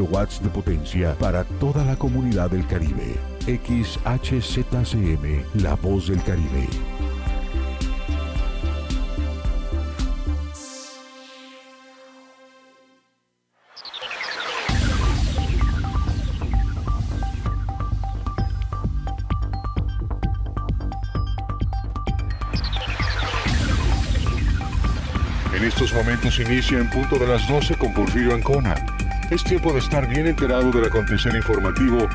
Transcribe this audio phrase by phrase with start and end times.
[0.00, 3.16] kilowatts de potencia para toda la comunidad del Caribe.
[3.44, 4.42] XHZCM,
[5.62, 6.66] La Voz del Caribe.
[25.54, 28.74] En estos momentos inicia en punto de las 12 con Porfirio Ancona.
[29.30, 32.08] Es tiempo de estar bien enterado del acontecer informativo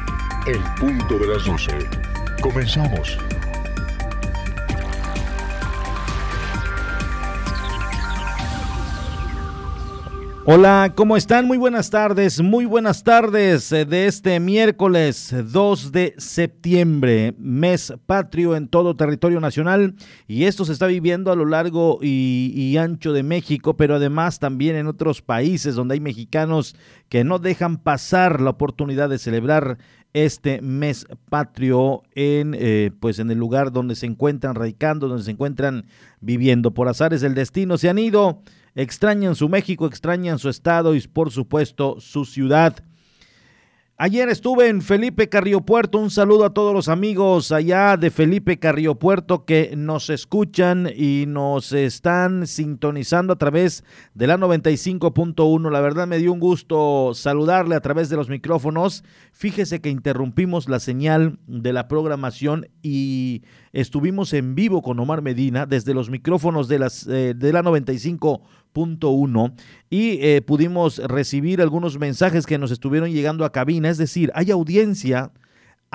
[0.47, 1.71] en punto de las 12.
[2.41, 3.17] Comenzamos.
[10.47, 11.47] Hola, ¿cómo están?
[11.47, 18.55] Muy buenas tardes, muy buenas tardes eh, de este miércoles 2 de septiembre, mes patrio
[18.55, 19.95] en todo territorio nacional
[20.27, 24.75] y esto se está viviendo a lo largo y, ancho de México, pero además también
[24.75, 26.75] en otros países donde hay mexicanos
[27.09, 29.79] que no dejan pasar la oportunidad de celebrar
[30.13, 35.31] este mes patrio en eh, pues en el lugar donde se encuentran radicando, donde se
[35.31, 35.85] encuentran
[36.21, 36.71] viviendo.
[36.71, 38.43] Por azares del destino se han ido
[38.75, 42.83] extrañan su México, extrañan su estado y por supuesto su ciudad.
[43.97, 45.99] Ayer estuve en Felipe Carrillo Puerto.
[45.99, 51.23] Un saludo a todos los amigos allá de Felipe Carrillo Puerto que nos escuchan y
[51.29, 55.71] nos están sintonizando a través de la 95.1.
[55.71, 59.05] La verdad me dio un gusto saludarle a través de los micrófonos.
[59.31, 63.43] Fíjese que interrumpimos la señal de la programación y
[63.75, 69.53] estuvimos en vivo con Omar Medina desde los micrófonos de, las, eh, de la 95.1
[69.89, 74.49] y eh, pudimos recibir algunos mensajes que nos estuvieron llegando a cabina, es decir, hay
[74.49, 75.31] audiencia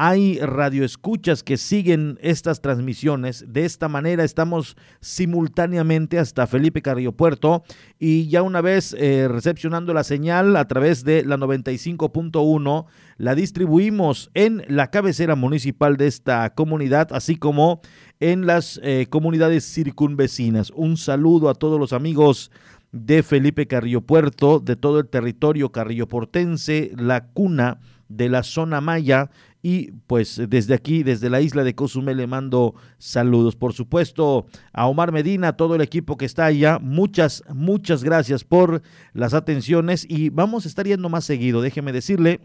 [0.02, 3.44] hay radioescuchas que siguen estas transmisiones.
[3.46, 7.64] De esta manera estamos simultáneamente hasta Felipe Carrillo Puerto
[7.98, 12.86] y ya una vez eh, recepcionando la señal a través de la 95.1,
[13.18, 17.82] la distribuimos en la cabecera municipal de esta comunidad, así como
[18.20, 20.72] en las eh, comunidades circunvecinas.
[20.74, 22.50] Un saludo a todos los amigos
[22.90, 27.80] de Felipe Carrillo Puerto, de todo el territorio carrilloportense, la cuna
[28.10, 29.30] de la zona maya
[29.62, 33.56] y pues desde aquí, desde la isla de Cozumel, le mando saludos.
[33.56, 38.82] Por supuesto, a Omar Medina, todo el equipo que está allá, muchas, muchas gracias por
[39.12, 41.60] las atenciones y vamos a estar yendo más seguido.
[41.60, 42.40] Déjeme decirle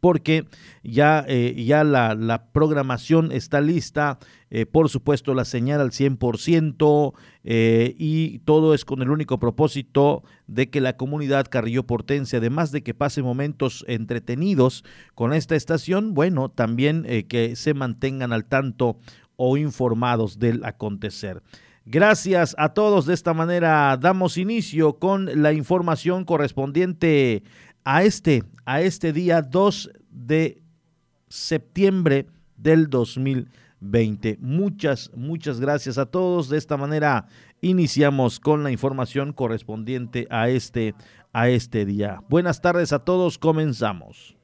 [0.00, 0.46] porque
[0.82, 4.18] ya, eh, ya la, la, programación está lista,
[4.50, 7.12] eh, por supuesto la señal al 100%
[7.44, 12.72] eh, y todo es con el único propósito de que la comunidad Carrillo Portense, además
[12.72, 14.84] de que pase momentos entretenidos
[15.14, 18.98] con esta estación, bueno, también eh, que se mantengan al tanto
[19.36, 21.42] o informados del acontecer.
[21.90, 23.06] Gracias a todos.
[23.06, 27.42] De esta manera damos inicio con la información correspondiente
[27.90, 30.62] a este, a este día 2 de
[31.26, 32.26] septiembre
[32.58, 34.36] del 2020.
[34.42, 36.50] Muchas, muchas gracias a todos.
[36.50, 37.28] De esta manera
[37.62, 40.94] iniciamos con la información correspondiente a este,
[41.32, 42.20] a este día.
[42.28, 43.38] Buenas tardes a todos.
[43.38, 44.37] Comenzamos.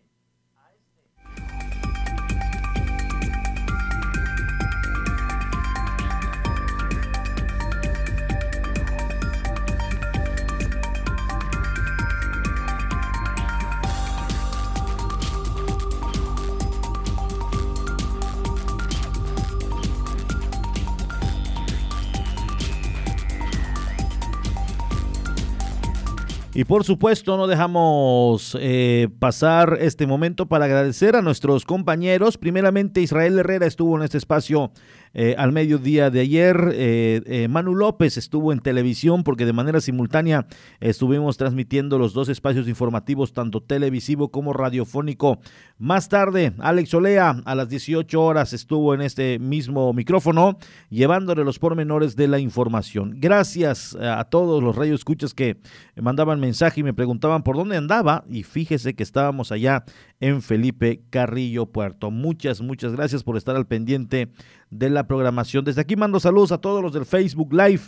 [26.57, 32.39] Y por supuesto no dejamos eh, pasar este momento para agradecer a nuestros compañeros.
[32.39, 34.71] Primeramente Israel Herrera estuvo en este espacio
[35.15, 36.73] eh, al mediodía de ayer.
[36.75, 40.47] Eh, eh, Manu López estuvo en televisión porque de manera simultánea
[40.81, 45.39] estuvimos transmitiendo los dos espacios informativos, tanto televisivo como radiofónico.
[45.79, 50.59] Más tarde, Alex Olea a las 18 horas estuvo en este mismo micrófono
[50.91, 53.15] llevándole los pormenores de la información.
[53.19, 55.59] Gracias a todos los radios escuchas que
[55.97, 59.85] mandaban mensaje y me preguntaban por dónde andaba y fíjese que estábamos allá
[60.21, 62.11] en Felipe Carrillo Puerto.
[62.11, 64.31] Muchas, muchas gracias por estar al pendiente
[64.71, 65.65] de la programación.
[65.65, 67.83] Desde aquí mando saludos a todos los del Facebook Live.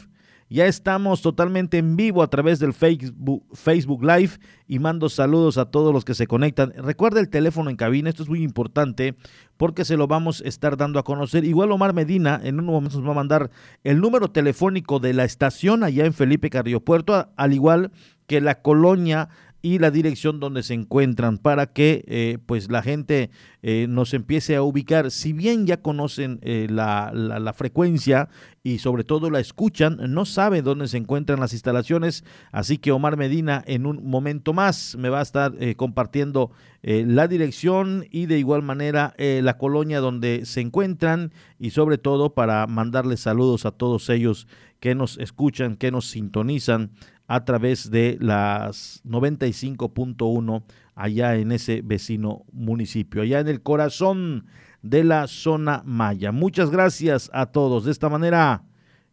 [0.48, 4.38] Ya estamos totalmente en vivo a través del Facebook, Facebook Live
[4.68, 6.72] y mando saludos a todos los que se conectan.
[6.76, 9.16] Recuerda el teléfono en cabina, esto es muy importante
[9.56, 11.44] porque se lo vamos a estar dando a conocer.
[11.44, 13.50] Igual Omar Medina en un momento nos va a mandar
[13.82, 17.90] el número telefónico de la estación allá en Felipe Carrillo Puerto, al igual
[18.28, 19.28] que la colonia
[19.66, 23.30] y la dirección donde se encuentran para que eh, pues la gente
[23.64, 25.10] eh, nos empiece a ubicar.
[25.10, 28.28] Si bien ya conocen eh, la, la, frecuencia
[28.62, 32.22] y sobre todo la escuchan, no sabe dónde se encuentran las instalaciones.
[32.52, 36.52] Así que Omar Medina en un momento más me va a estar compartiendo
[36.82, 42.68] la dirección y de igual manera la colonia donde se encuentran y sobre todo para
[42.68, 44.46] mandarles saludos a todos ellos
[44.80, 46.90] que nos escuchan, que nos sintonizan
[47.26, 50.62] a través de las 95.1
[50.94, 54.46] allá en ese vecino municipio, allá en el corazón
[54.82, 56.32] de la zona maya.
[56.32, 57.84] Muchas gracias a todos.
[57.84, 58.62] De esta manera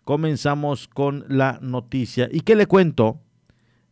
[0.04, 2.30] comenzamos con la noticia.
[2.31, 3.21] ¿Y qué le cuento?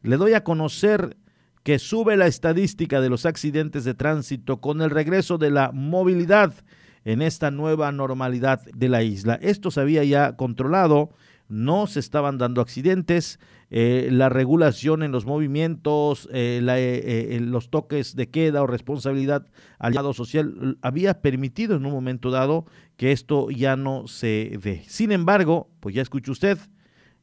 [0.04, 1.18] Le doy a conocer
[1.64, 6.54] que sube la estadística de los accidentes de tránsito con el regreso de la movilidad
[7.06, 9.36] en esta nueva normalidad de la isla.
[9.42, 11.12] Esto se había ya controlado
[11.52, 13.40] no se estaban dando accidentes,
[13.70, 19.46] eh, la regulación en los movimientos, eh, eh, los toques de queda o responsabilidad
[19.78, 22.66] al lado social había permitido en un momento dado
[22.96, 24.84] que esto ya no se dé.
[24.88, 26.58] Sin embargo, pues ya escuchó usted,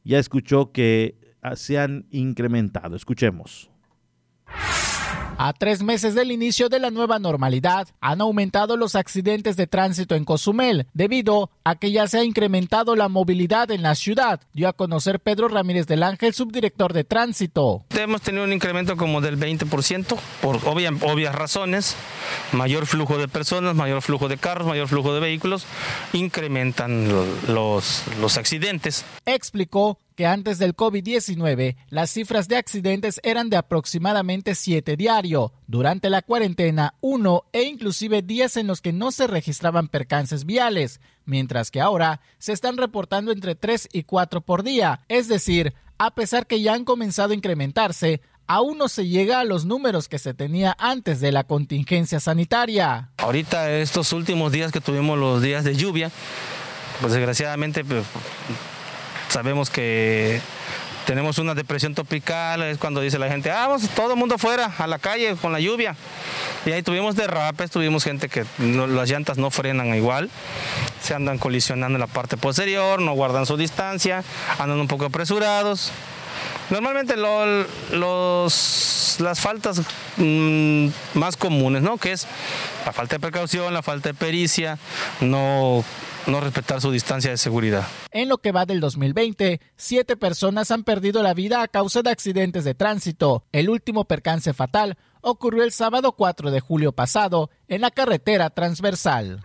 [0.04, 2.96] ya escuchó que ah, se han incrementado.
[2.96, 3.70] Escuchemos.
[5.40, 10.16] A tres meses del inicio de la nueva normalidad, han aumentado los accidentes de tránsito
[10.16, 14.66] en Cozumel, debido a que ya se ha incrementado la movilidad en la ciudad, dio
[14.68, 17.84] a conocer Pedro Ramírez del Ángel, subdirector de tránsito.
[17.90, 21.94] Hemos tenido un incremento como del 20%, por obvias razones,
[22.50, 25.66] mayor flujo de personas, mayor flujo de carros, mayor flujo de vehículos,
[26.14, 27.06] incrementan
[27.46, 29.04] los, los accidentes.
[29.24, 36.10] Explicó que antes del COVID-19 las cifras de accidentes eran de aproximadamente 7 diario, durante
[36.10, 41.70] la cuarentena 1 e inclusive días en los que no se registraban percances viales, mientras
[41.70, 46.48] que ahora se están reportando entre 3 y 4 por día, es decir, a pesar
[46.48, 50.34] que ya han comenzado a incrementarse, aún no se llega a los números que se
[50.34, 53.10] tenía antes de la contingencia sanitaria.
[53.18, 56.10] Ahorita estos últimos días que tuvimos los días de lluvia,
[57.00, 58.02] pues desgraciadamente pues,
[59.28, 60.40] Sabemos que
[61.08, 64.74] tenemos una depresión tropical, es cuando dice la gente, ah, vamos todo el mundo fuera,
[64.76, 65.96] a la calle con la lluvia.
[66.66, 70.28] Y ahí tuvimos derrapes, tuvimos gente que las llantas no frenan igual,
[71.02, 74.22] se andan colisionando en la parte posterior, no guardan su distancia,
[74.58, 75.92] andan un poco apresurados.
[76.70, 77.66] Normalmente los,
[79.20, 79.82] las faltas
[80.16, 81.96] mm, más comunes, ¿no?
[81.96, 82.26] Que es
[82.84, 84.78] la falta de precaución, la falta de pericia,
[85.20, 85.84] no
[86.26, 87.86] no respetar su distancia de seguridad.
[88.10, 92.10] En lo que va del 2020, siete personas han perdido la vida a causa de
[92.10, 93.44] accidentes de tránsito.
[93.52, 99.42] El último percance fatal ocurrió el sábado 4 de julio pasado en la carretera transversal.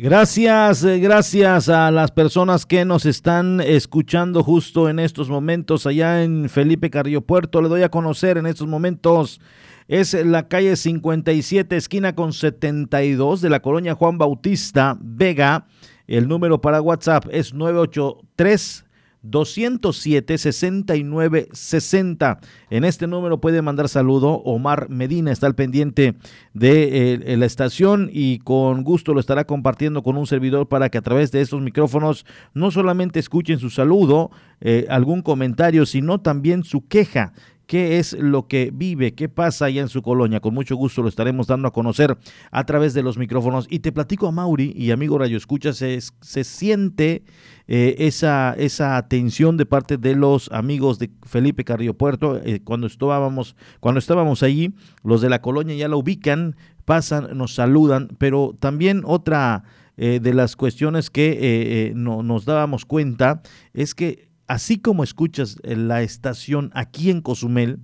[0.00, 6.22] Gracias, eh, gracias a las personas que nos están escuchando justo en estos momentos allá
[6.22, 7.60] en Felipe Carrillo Puerto.
[7.60, 9.40] Le doy a conocer en estos momentos.
[9.88, 15.66] Es la calle 57, esquina con 72 de la colonia Juan Bautista Vega.
[16.06, 18.84] El número para WhatsApp es 983
[19.22, 22.40] 207 6960.
[22.70, 24.42] En este número puede mandar saludo.
[24.44, 26.14] Omar Medina está al pendiente
[26.54, 30.98] de eh, la estación y con gusto lo estará compartiendo con un servidor para que
[30.98, 32.24] a través de estos micrófonos
[32.54, 34.30] no solamente escuchen su saludo,
[34.60, 37.32] eh, algún comentario, sino también su queja
[37.68, 40.40] qué es lo que vive, qué pasa allá en su colonia.
[40.40, 42.16] Con mucho gusto lo estaremos dando a conocer
[42.50, 43.66] a través de los micrófonos.
[43.68, 47.22] Y te platico a Mauri y amigo Rayo Escucha, se, se siente
[47.68, 52.40] eh, esa, esa atención de parte de los amigos de Felipe Carrillo Puerto.
[52.42, 54.72] Eh, cuando, estábamos, cuando estábamos allí,
[55.04, 56.56] los de la colonia ya la ubican,
[56.86, 59.62] pasan, nos saludan, pero también otra...
[60.00, 63.42] Eh, de las cuestiones que no, nos dábamos cuenta
[63.74, 67.80] es que así como escuchas la estación aquí en Cozumel,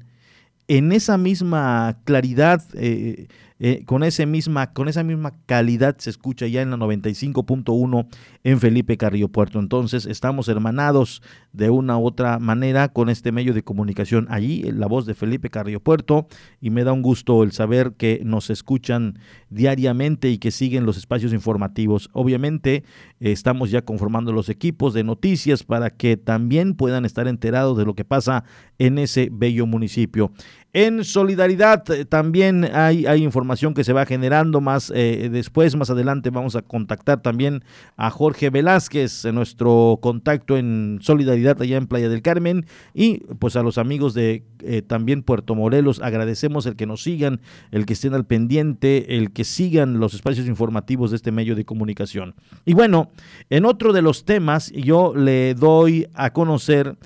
[0.67, 3.29] en esa misma claridad, eh,
[3.61, 8.07] eh, con, ese misma, con esa misma calidad se escucha ya en la 95.1
[8.43, 9.61] en Felipe Carrillo Puerto.
[9.61, 14.89] Entonces estamos hermanados de una u otra manera con este medio de comunicación allí, la
[14.89, 16.27] voz de Felipe Carrillo Puerto,
[16.61, 19.21] y me da un gusto el saber que nos escuchan
[19.51, 22.11] diariamente y que siguen los espacios informativos.
[22.13, 22.83] Obviamente
[23.21, 27.95] estamos ya conformando los equipos de noticias para que también puedan estar enterados de lo
[27.95, 28.43] que pasa
[28.79, 30.33] en ese bello municipio.
[30.77, 36.31] En solidaridad eh, también hay, información que se va generando más eh, después, más adelante
[36.31, 37.63] vamos a contactar también
[37.97, 43.63] a Jorge Velázquez, nuestro contacto en solidaridad allá en Playa del Carmen y pues a
[43.63, 47.41] los amigos de eh, también Puerto Morelos agradecemos el que nos sigan,
[47.71, 51.65] el que estén al pendiente, el que sigan los espacios informativos de este medio de
[51.65, 52.35] comunicación.
[52.65, 53.13] Y bueno,
[53.49, 56.97] en otro de los temas yo le doy a conocer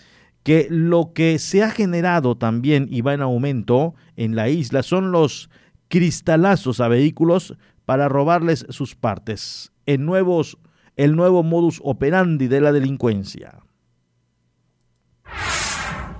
[0.42, 5.12] que lo que se ha generado también y va en aumento en la isla son
[5.12, 5.50] los
[5.88, 10.58] cristalazos a vehículos para robarles sus partes, en nuevos,
[10.96, 13.60] el nuevo modus operandi de la delincuencia.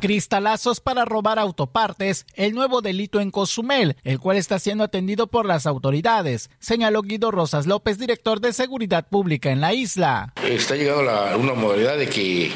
[0.01, 5.45] Cristalazos para robar autopartes, el nuevo delito en Cozumel, el cual está siendo atendido por
[5.45, 10.33] las autoridades, señaló Guido Rosas López, director de Seguridad Pública en la isla.
[10.45, 12.53] Está llegando la, una modalidad de que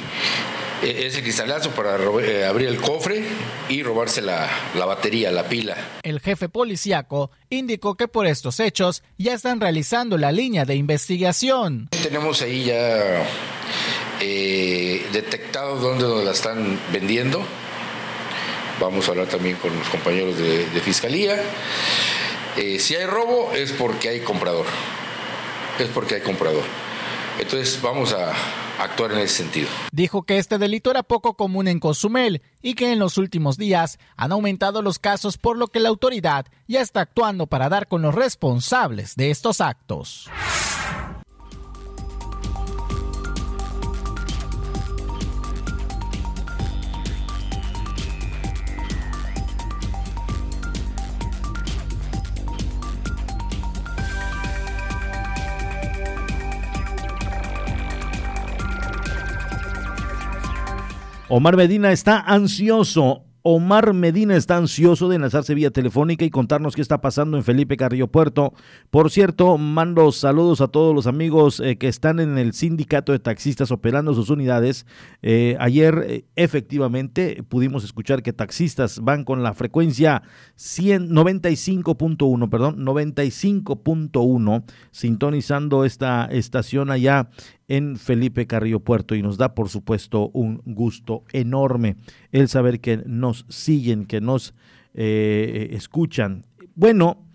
[0.82, 3.24] ese cristalazo para eh, abrir el cofre
[3.68, 5.76] y robarse la, la, batería, la pila.
[6.02, 11.88] El jefe policíaco indicó que por estos hechos ya están realizando la línea de investigación.
[12.02, 13.24] Tenemos ahí ya
[14.20, 17.42] eh, detectado dónde la están vendiendo.
[18.80, 21.36] Vamos a hablar también con los compañeros de, de fiscalía.
[22.56, 24.66] Eh, si hay robo es porque hay comprador.
[25.78, 26.64] Es porque hay comprador.
[27.38, 28.32] Entonces vamos a,
[28.78, 29.68] actuar en ese sentido.
[29.92, 33.98] Dijo que este delito era poco común en Cozumel y que en los últimos días
[34.16, 38.02] han aumentado los casos por lo que la autoridad ya está actuando para dar con
[38.02, 40.28] los responsables de estos actos.
[61.34, 63.24] Omar Medina está ansioso.
[63.40, 67.78] Omar Medina está ansioso de enlazarse vía telefónica y contarnos qué está pasando en Felipe
[67.78, 68.52] Carrillo Puerto.
[68.90, 73.18] Por cierto, mando saludos a todos los amigos eh, que están en el sindicato de
[73.18, 74.84] taxistas operando sus unidades.
[75.22, 80.22] Eh, ayer, eh, efectivamente, pudimos escuchar que taxistas van con la frecuencia
[80.58, 87.30] 95.1, perdón, 95.1, sintonizando esta estación allá
[87.68, 91.96] en Felipe Carrillo Puerto y nos da por supuesto un gusto enorme
[92.30, 94.54] el saber que nos siguen, que nos
[94.94, 96.44] eh, escuchan.
[96.74, 97.26] Bueno,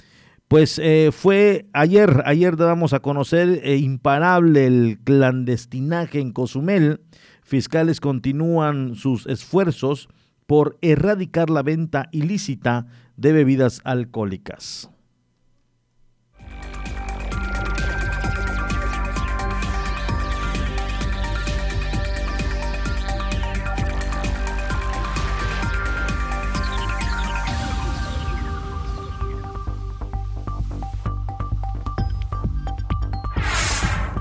[0.48, 7.02] pues eh, fue ayer, ayer damos a conocer eh, imparable el clandestinaje en Cozumel.
[7.42, 10.08] Fiscales continúan sus esfuerzos
[10.46, 14.90] por erradicar la venta ilícita de bebidas alcohólicas.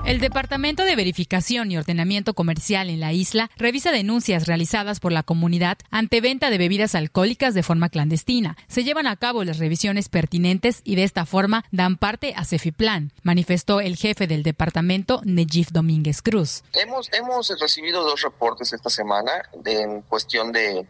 [0.07, 5.21] El Departamento de Verificación y Ordenamiento Comercial en la isla revisa denuncias realizadas por la
[5.21, 8.55] comunidad ante venta de bebidas alcohólicas de forma clandestina.
[8.69, 13.11] Se llevan a cabo las revisiones pertinentes y de esta forma dan parte a Cefiplan,
[13.23, 16.63] manifestó el jefe del departamento, Nejif Domínguez Cruz.
[16.71, 19.33] Hemos, hemos recibido dos reportes esta semana
[19.65, 20.87] en cuestión de,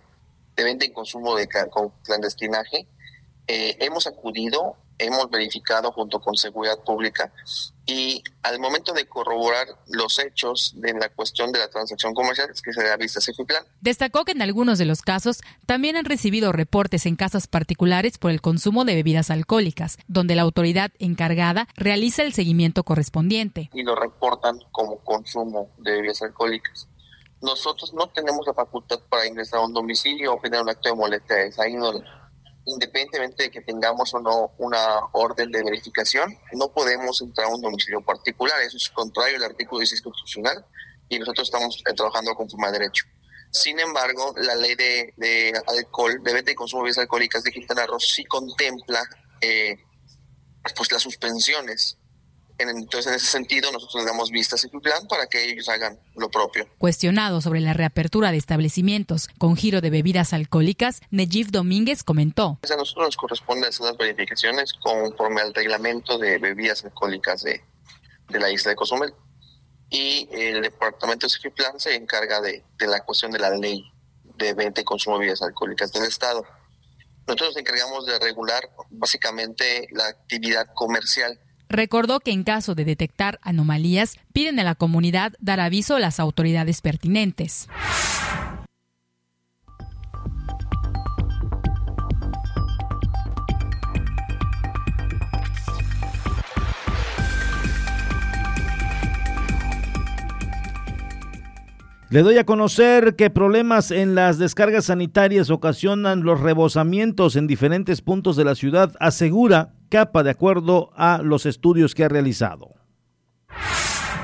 [0.55, 1.49] venta y consumo de
[2.03, 2.85] clandestinaje.
[3.47, 7.31] Eh, hemos acudido hemos verificado junto con Seguridad Pública
[7.87, 12.61] y al momento de corroborar los hechos de la cuestión de la transacción comercial es
[12.61, 13.63] que se da vista plan.
[13.79, 18.31] Destacó que en algunos de los casos también han recibido reportes en casas particulares por
[18.31, 23.69] el consumo de bebidas alcohólicas, donde la autoridad encargada realiza el seguimiento correspondiente.
[23.73, 26.89] Y lo reportan como consumo de bebidas alcohólicas.
[27.41, 30.95] Nosotros no tenemos la facultad para ingresar a un domicilio o generar un acto de
[30.95, 32.03] molestia de esa índole
[32.67, 37.61] independientemente de que tengamos o no una orden de verificación, no podemos entrar a un
[37.61, 38.61] domicilio particular.
[38.61, 40.65] Eso es contrario al artículo 16 constitucional
[41.09, 43.05] y nosotros estamos eh, trabajando conforme a derecho.
[43.51, 47.85] Sin embargo, la ley de, alcohol, de venta y consumo de bebidas alcohólicas de Quintana
[47.85, 49.01] Roo sí contempla
[49.39, 49.77] eh,
[50.75, 51.97] pues las suspensiones
[52.59, 56.29] entonces, en ese sentido, nosotros le damos vistas a plan para que ellos hagan lo
[56.29, 56.67] propio.
[56.77, 62.59] Cuestionado sobre la reapertura de establecimientos con giro de bebidas alcohólicas, Nejif Domínguez comentó.
[62.63, 67.63] A nosotros nos corresponde hacer las verificaciones conforme al reglamento de bebidas alcohólicas de,
[68.29, 69.13] de la isla de Cozumel.
[69.89, 73.89] Y el departamento de Cifiplan se encarga de, de la cuestión de la ley
[74.37, 76.45] de venta y consumo de bebidas alcohólicas del Estado.
[77.27, 83.39] Nosotros nos encargamos de regular básicamente la actividad comercial Recordó que en caso de detectar
[83.41, 87.67] anomalías, piden a la comunidad dar aviso a las autoridades pertinentes.
[102.09, 108.01] Le doy a conocer que problemas en las descargas sanitarias ocasionan los rebosamientos en diferentes
[108.01, 112.75] puntos de la ciudad, asegura Capa de acuerdo a los estudios que ha realizado.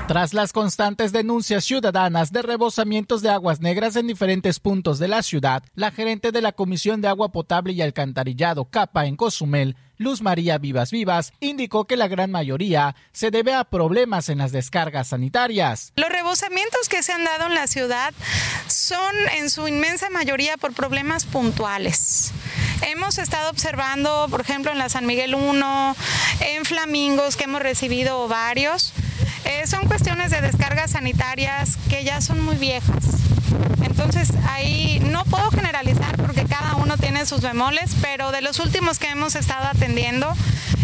[0.08, 5.22] Tras las constantes denuncias ciudadanas de rebosamientos de aguas negras en diferentes puntos de la
[5.22, 10.22] ciudad, la gerente de la Comisión de Agua Potable y Alcantarillado CAPA en Cozumel, Luz
[10.22, 15.08] María Vivas Vivas, indicó que la gran mayoría se debe a problemas en las descargas
[15.08, 15.92] sanitarias.
[15.96, 18.12] Los rebosamientos que se han dado en la ciudad
[18.66, 22.32] son en su inmensa mayoría por problemas puntuales.
[22.82, 25.96] Hemos estado observando, por ejemplo, en la San Miguel 1,
[26.40, 28.92] en Flamingos, que hemos recibido varios
[29.44, 33.04] eh, son cuestiones de descargas sanitarias que ya son muy viejas.
[33.82, 38.98] Entonces ahí no puedo generalizar porque cada uno tiene sus bemoles, pero de los últimos
[38.98, 40.32] que hemos estado atendiendo,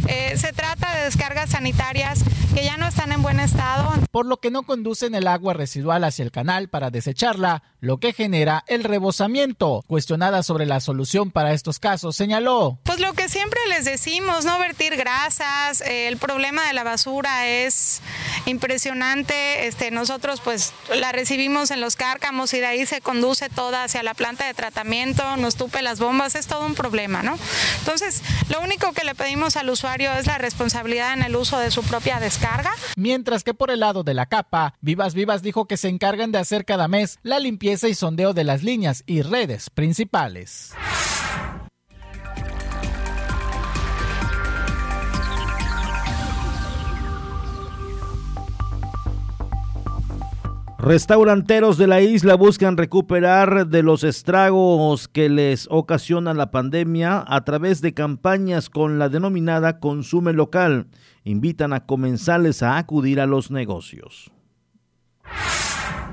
[0.07, 2.25] eh, se trata de descargas sanitarias
[2.55, 3.93] que ya no están en buen estado.
[4.11, 8.13] Por lo que no conducen el agua residual hacia el canal para desecharla, lo que
[8.13, 9.85] genera el rebosamiento.
[9.87, 12.79] Cuestionada sobre la solución para estos casos, señaló.
[12.83, 17.47] Pues lo que siempre les decimos, no vertir grasas, eh, el problema de la basura
[17.47, 18.03] es
[18.47, 19.67] impresionante.
[19.67, 24.03] Este, nosotros pues la recibimos en los cárcamos y de ahí se conduce toda hacia
[24.03, 27.39] la planta de tratamiento, nos tupe las bombas, es todo un problema, ¿no?
[27.81, 31.71] Entonces, lo único que le pedimos al usuario es la responsabilidad en el uso de
[31.71, 32.71] su propia descarga.
[32.97, 36.39] Mientras que por el lado de la capa, Vivas Vivas dijo que se encargan de
[36.39, 40.73] hacer cada mes la limpieza y sondeo de las líneas y redes principales.
[50.83, 57.45] Restauranteros de la isla buscan recuperar de los estragos que les ocasiona la pandemia a
[57.45, 60.87] través de campañas con la denominada Consume Local.
[61.23, 64.33] Invitan a comensales a acudir a los negocios.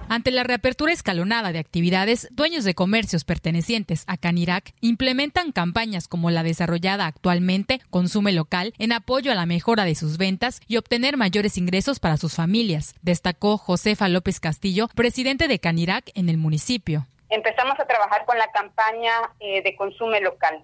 [0.10, 6.32] Ante la reapertura escalonada de actividades, dueños de comercios pertenecientes a Canirac implementan campañas como
[6.32, 11.18] la desarrollada actualmente Consume Local en apoyo a la mejora de sus ventas y obtener
[11.18, 17.06] mayores ingresos para sus familias, destacó Josefa López Castillo, presidente de Canirac en el municipio.
[17.30, 19.12] Empezamos a trabajar con la campaña
[19.42, 20.64] eh, de Consume Local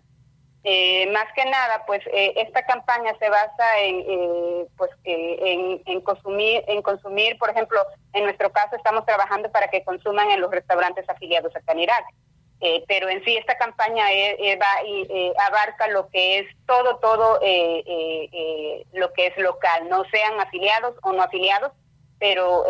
[0.66, 6.64] eh, más que nada, pues eh, esta campaña se basa en, eh, pues, en, consumir,
[6.68, 11.10] en consumir, por ejemplo, en nuestro caso estamos trabajando para que consuman en los restaurantes
[11.10, 12.06] afiliados a Canirac.
[12.88, 17.42] pero en sí esta campaña va y abarca lo que es todo, todo
[18.94, 21.74] lo que es local, no sean afiliados o no afiliados,
[22.20, 22.66] pero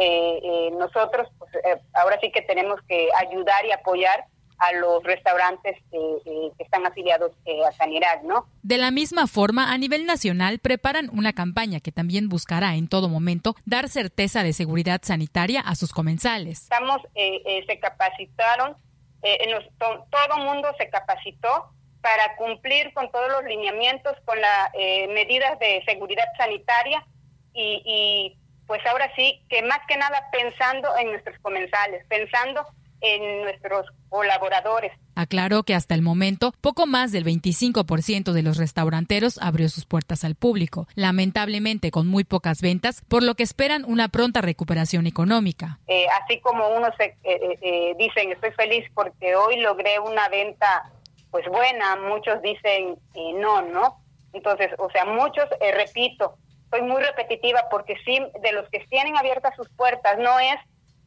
[0.79, 1.51] nosotros pues,
[1.93, 4.25] ahora sí que tenemos que ayudar y apoyar
[4.57, 8.47] a los restaurantes eh, eh, que están afiliados eh, a Sanidad, ¿no?
[8.61, 13.09] De la misma forma, a nivel nacional preparan una campaña que también buscará en todo
[13.09, 16.63] momento dar certeza de seguridad sanitaria a sus comensales.
[16.63, 18.75] Estamos, se capacitaron,
[19.21, 21.69] todo mundo se capacitó
[22.01, 27.05] para cumplir con todos los lineamientos, con las medidas de seguridad sanitaria
[27.53, 28.37] y, y
[28.67, 32.65] pues ahora sí que más que nada pensando en nuestros comensales, pensando
[33.03, 34.91] en nuestros colaboradores.
[35.15, 40.23] Aclaró que hasta el momento poco más del 25% de los restauranteros abrió sus puertas
[40.23, 45.79] al público, lamentablemente con muy pocas ventas, por lo que esperan una pronta recuperación económica.
[45.87, 50.89] Eh, así como unos se, eh, eh, dicen estoy feliz porque hoy logré una venta
[51.29, 52.95] pues buena, muchos dicen
[53.35, 53.97] no, ¿no?
[54.33, 56.37] Entonces, o sea, muchos, repito,
[56.69, 60.55] soy muy repetitiva porque sí, de los que tienen abiertas sus puertas, no es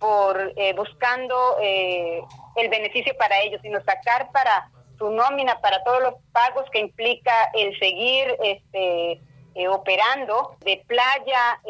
[0.07, 2.23] por eh, buscando eh,
[2.55, 7.51] el beneficio para ellos, sino sacar para su nómina, para todos los pagos que implica
[7.55, 9.21] el seguir este,
[9.55, 10.57] eh, operando.
[10.61, 11.61] De playa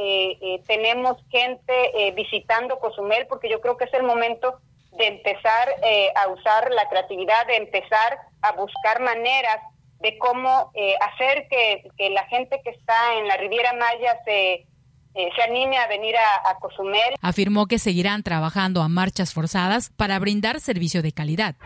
[0.66, 4.59] tenemos gente visitando Cozumel porque yo creo que es el momento
[4.92, 5.68] de empezar
[6.14, 9.59] a usar la creatividad, de empezar a buscar maneras
[10.01, 14.66] de cómo hacer que, que la gente que está en la Riviera Maya se
[15.16, 17.14] eh, se anime a venir a, a Cozumel.
[17.22, 21.57] Afirmó que seguirán trabajando a marchas forzadas para brindar servicio de calidad.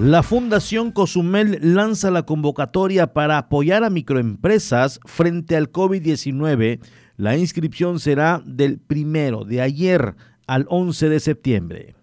[0.00, 6.80] La Fundación Cozumel lanza la convocatoria para apoyar a microempresas frente al COVID-19.
[7.18, 10.14] La inscripción será del primero de ayer
[10.46, 11.96] al 11 de septiembre.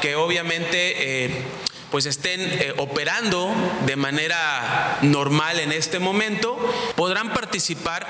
[0.02, 1.44] que obviamente eh,
[1.92, 3.54] pues estén eh, operando
[3.86, 6.58] de manera normal en este momento,
[6.96, 8.08] podrán participar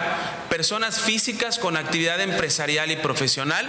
[0.49, 3.67] personas físicas con actividad empresarial y profesional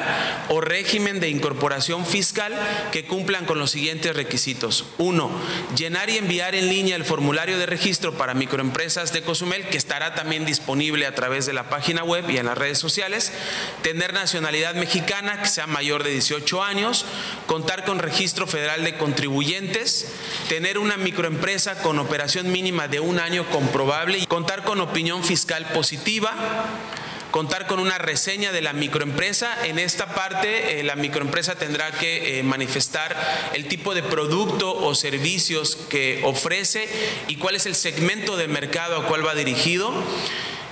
[0.49, 2.55] o régimen de incorporación fiscal
[2.91, 4.87] que cumplan con los siguientes requisitos.
[4.99, 5.31] Uno,
[5.77, 10.15] llenar y enviar en línea el formulario de registro para microempresas de Cozumel, que estará
[10.15, 13.33] también disponible a través de la página web y en las redes sociales.
[13.83, 17.05] Tener nacionalidad mexicana, que sea mayor de 18 años.
[17.47, 20.00] Contar con registro federal de contribuyentes
[20.49, 25.67] tener una microempresa con operación mínima de un año comprobable y contar con opinión fiscal
[25.73, 26.35] positiva
[27.31, 29.67] contar con una reseña de la microempresa.
[29.67, 33.17] En esta parte, eh, la microempresa tendrá que eh, manifestar
[33.55, 36.89] el tipo de producto o servicios que ofrece
[37.29, 39.93] y cuál es el segmento de mercado a cual va dirigido.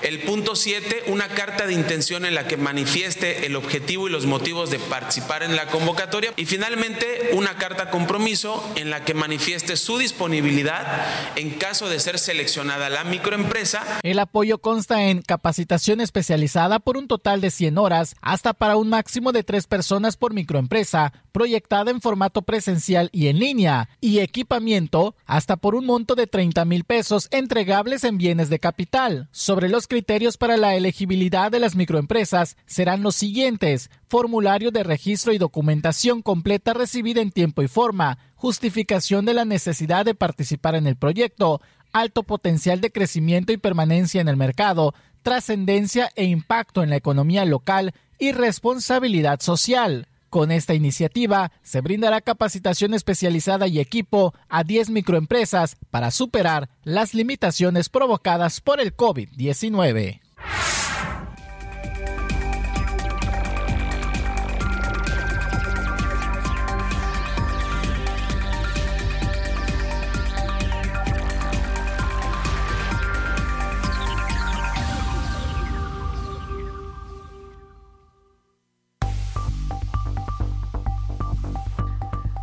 [0.03, 4.27] El punto 7, una carta de intención en la que manifieste el objetivo y los
[4.27, 6.33] motivos de participar en la convocatoria.
[6.37, 10.87] Y finalmente, una carta compromiso en la que manifieste su disponibilidad
[11.35, 13.99] en caso de ser seleccionada la microempresa.
[14.03, 18.89] El apoyo consta en capacitación especializada por un total de 100 horas, hasta para un
[18.89, 25.17] máximo de tres personas por microempresa, proyectada en formato presencial y en línea, y equipamiento
[25.27, 29.29] hasta por un monto de 30 mil pesos entregables en bienes de capital.
[29.33, 33.91] Sobre los criterios para la elegibilidad de las microempresas serán los siguientes.
[34.09, 40.05] Formulario de registro y documentación completa recibida en tiempo y forma, justificación de la necesidad
[40.05, 41.61] de participar en el proyecto,
[41.93, 47.45] alto potencial de crecimiento y permanencia en el mercado, trascendencia e impacto en la economía
[47.45, 50.07] local y responsabilidad social.
[50.31, 57.15] Con esta iniciativa se brindará capacitación especializada y equipo a 10 microempresas para superar las
[57.15, 60.21] limitaciones provocadas por el COVID-19.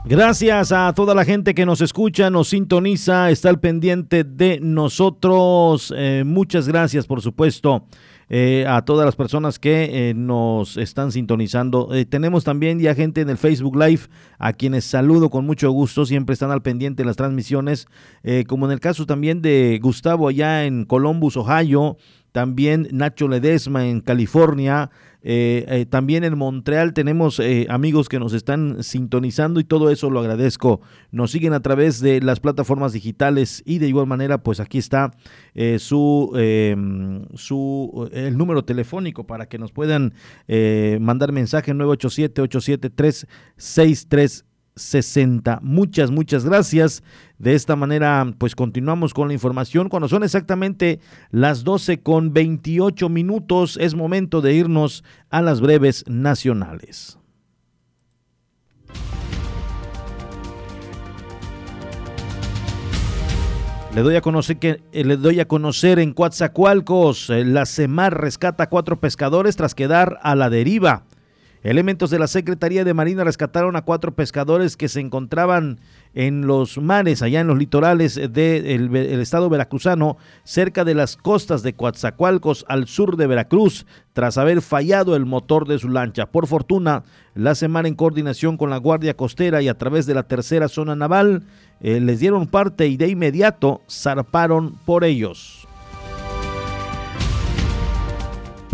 [0.08, 5.92] Gracias a toda la gente que nos escucha, nos sintoniza, está al pendiente de nosotros.
[5.98, 7.88] Eh, muchas gracias, por supuesto,
[8.30, 11.90] eh, a todas las personas que eh, nos están sintonizando.
[12.08, 14.02] tenemos también ya gente en el Facebook Live,
[14.38, 17.88] a quienes saludo con mucho gusto, siempre están al pendiente de las transmisiones,
[18.48, 21.98] como en el caso también de Gustavo allá en Columbus, Ohio,
[22.36, 28.34] también Nacho Ledesma en California, eh, eh, también en Montreal tenemos eh, amigos que nos
[28.34, 30.82] están sintonizando y todo eso lo agradezco.
[31.12, 35.12] Nos siguen a través de las plataformas digitales y de igual manera, pues aquí está
[35.78, 40.14] su, em, su el número telefónico para que nos puedan
[41.00, 45.60] mandar mensaje 987 873 63 60.
[45.62, 47.04] Muchas, muchas gracias.
[47.38, 49.90] De esta manera, pues continuamos con la información.
[49.90, 51.00] Cuando son exactamente
[51.32, 57.18] las 12 con 28 minutos, es momento de irnos a las breves nacionales.
[63.96, 68.20] Le doy a conocer que eh, le doy a conocer en Coatzacoalcos, eh, la CEMAR
[68.20, 71.06] rescata cuatro pescadores tras quedar a la deriva.
[71.66, 75.80] Elementos de la Secretaría de Marina rescataron a cuatro pescadores que se encontraban
[76.14, 81.74] en los mares, allá en los litorales del estado veracruzano, cerca de las costas de
[81.74, 86.28] Coatzacoalcos, al sur de Veracruz, tras haber fallado el motor de su lancha.
[86.28, 90.28] Por fortuna, la semana en coordinación con la Guardia Costera y a través de la
[90.28, 91.48] tercera zona naval,
[91.82, 95.68] eh, les dieron parte y de inmediato zarparon por ellos.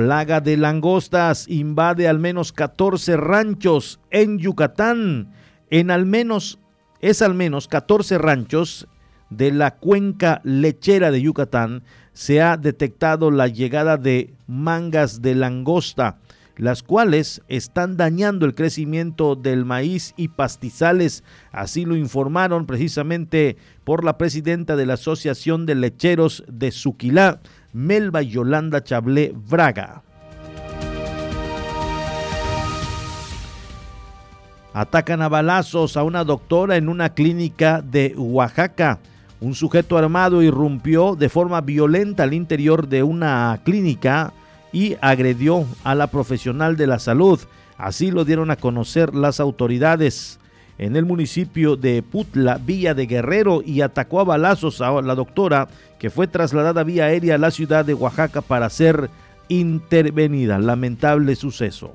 [0.02, 5.32] Plaga de langostas invade al menos 14 ranchos en Yucatán.
[5.70, 6.58] En al menos,
[7.02, 8.88] es al menos 14 ranchos
[9.30, 11.84] de la cuenca lechera de Yucatán
[12.14, 16.18] se ha detectado la llegada de mangas de langosta,
[16.58, 21.24] las cuales están dañando el crecimiento del maíz y pastizales.
[21.52, 27.40] Así lo informaron precisamente por la presidenta de la Asociación de Lecheros de Suquilá,
[27.74, 30.04] Melba Yolanda Chablé Braga.
[34.74, 39.00] Atacan a balazos a una doctora en una clínica de Oaxaca.
[39.42, 44.34] Un sujeto armado irrumpió de forma violenta al interior de una clínica
[44.72, 47.40] y agredió a la profesional de la salud.
[47.78, 50.40] Así lo dieron a conocer las autoridades
[50.78, 55.68] en el municipio de Putla, Villa de Guerrero, y atacó a balazos a la doctora
[56.02, 59.12] que fue trasladada vía aérea a la ciudad de Oaxaca para ser
[59.50, 60.58] intervenida.
[60.58, 61.94] Lamentable suceso.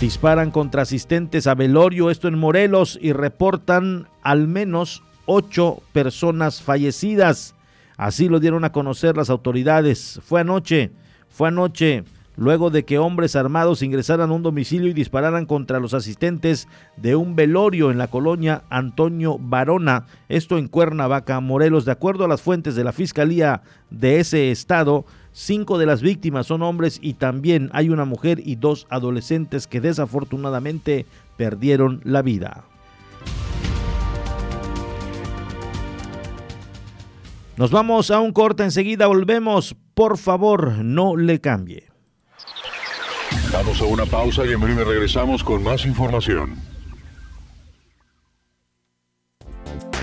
[0.00, 7.54] Disparan contra asistentes a velorio, esto en Morelos, y reportan al menos ocho personas fallecidas.
[7.98, 10.20] Así lo dieron a conocer las autoridades.
[10.24, 10.90] Fue anoche,
[11.28, 12.04] fue anoche
[12.36, 17.16] luego de que hombres armados ingresaran a un domicilio y dispararan contra los asistentes de
[17.16, 21.84] un velorio en la colonia Antonio Barona, esto en Cuernavaca, Morelos.
[21.84, 26.46] De acuerdo a las fuentes de la Fiscalía de ese estado, cinco de las víctimas
[26.46, 32.64] son hombres y también hay una mujer y dos adolescentes que desafortunadamente perdieron la vida.
[37.56, 39.76] Nos vamos a un corte, enseguida volvemos.
[39.94, 41.93] Por favor, no le cambie.
[43.50, 46.74] Damos a una pausa y en breve regresamos con más información.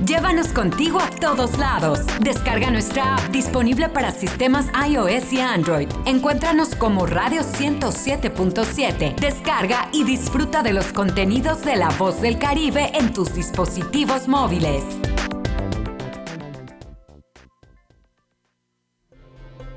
[0.06, 2.00] Llévanos contigo a todos lados.
[2.22, 5.88] Descarga nuestra app disponible para sistemas iOS y Android.
[6.06, 9.16] Encuéntranos como Radio 107.7.
[9.16, 14.84] Descarga y disfruta de los contenidos de La Voz del Caribe en tus dispositivos móviles.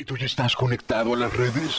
[0.00, 1.78] ¿Y tú ya estás conectado a las redes?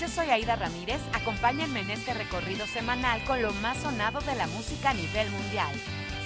[0.00, 1.00] Yo soy Aida Ramírez.
[1.12, 5.72] Acompáñenme en este recorrido semanal con lo más sonado de la música a nivel mundial.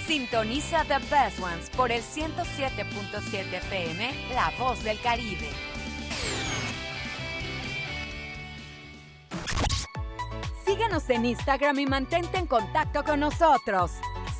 [0.07, 5.49] Sintoniza The Best Ones por el 107.7 FM, La Voz del Caribe.
[10.65, 13.91] Síguenos en Instagram y mantente en contacto con nosotros.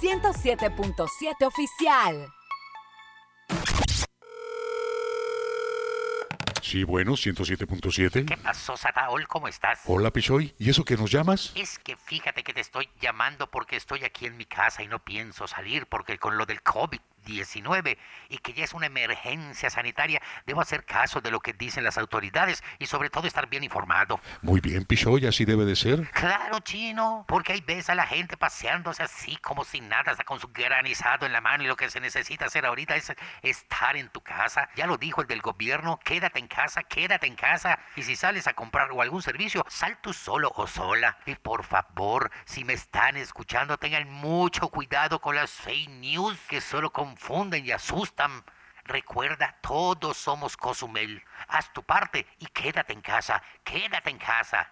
[0.01, 2.38] 107.7 Oficial.
[6.61, 8.25] Sí, bueno, 107.7.
[8.25, 9.27] ¿Qué pasó, Sadaol?
[9.27, 9.81] ¿Cómo estás?
[9.85, 10.53] Hola, Pichoy.
[10.59, 11.51] ¿Y eso que nos llamas?
[11.55, 14.99] Es que fíjate que te estoy llamando porque estoy aquí en mi casa y no
[14.99, 17.97] pienso salir porque con lo del COVID COVID-19
[18.29, 21.97] y que ya es una emergencia sanitaria, debo hacer caso de lo que dicen las
[21.97, 24.19] autoridades y sobre todo estar bien informado.
[24.41, 26.09] Muy bien, Pichoy, así debe de ser.
[26.11, 30.39] Claro, chino, porque ahí ves a la gente paseándose así como sin nada, hasta con
[30.39, 34.09] su granizado en la mano y lo que se necesita hacer ahorita es estar en
[34.09, 34.69] tu casa.
[34.75, 37.79] Ya lo dijo el del gobierno, quédate en casa, quédate en casa.
[37.95, 41.17] Y si sales a comprar o algún servicio, sal tú solo o sola.
[41.25, 46.61] Y por favor, si me están escuchando, tengan mucho cuidado con las fake news que
[46.61, 48.43] solo confunden y asustan.
[48.85, 51.21] Recuerda, todos somos Cozumel.
[51.49, 54.71] Haz tu parte y quédate en casa, quédate en casa.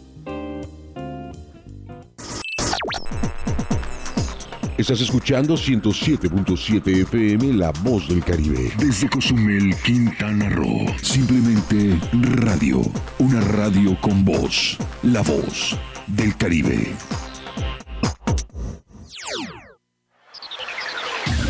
[4.81, 8.71] Estás escuchando 107.7 FM La Voz del Caribe.
[8.79, 10.87] Desde Cozumel, Quintana Roo.
[11.03, 12.81] Simplemente radio.
[13.19, 14.79] Una radio con voz.
[15.03, 16.95] La Voz del Caribe.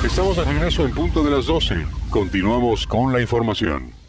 [0.03, 1.85] Estamos de regreso en punto de las 12.
[2.09, 4.00] Continuamos con la información.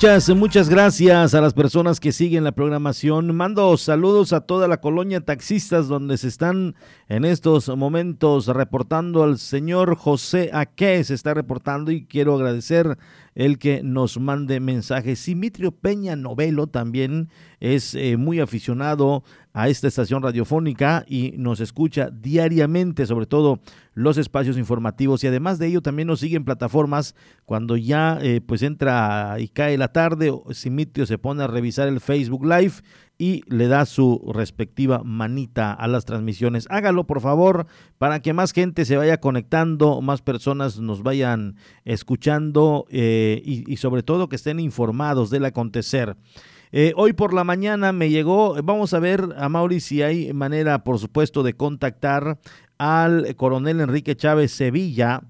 [0.00, 3.36] Muchas, muchas gracias a las personas que siguen la programación.
[3.36, 6.74] Mando saludos a toda la colonia taxistas donde se están
[7.10, 12.96] en estos momentos reportando al señor José Aque, se está reportando y quiero agradecer
[13.34, 15.18] el que nos mande mensajes.
[15.18, 17.28] Simitrio Peña Novelo también
[17.60, 23.60] es eh, muy aficionado a esta estación radiofónica y nos escucha diariamente, sobre todo
[23.94, 28.40] los espacios informativos y además de ello también nos sigue en plataformas cuando ya eh,
[28.40, 32.74] pues entra y cae la tarde, Simitrio se pone a revisar el Facebook Live
[33.20, 36.66] y le da su respectiva manita a las transmisiones.
[36.70, 37.66] Hágalo por favor
[37.98, 44.02] para que más gente se vaya conectando, más personas nos vayan escuchando eh, y, sobre
[44.02, 46.16] todo que estén informados del acontecer.
[46.72, 50.84] Eh, hoy por la mañana me llegó, vamos a ver a Mauri si hay manera,
[50.84, 52.38] por supuesto, de contactar
[52.78, 55.22] al coronel Enrique Chávez Sevilla,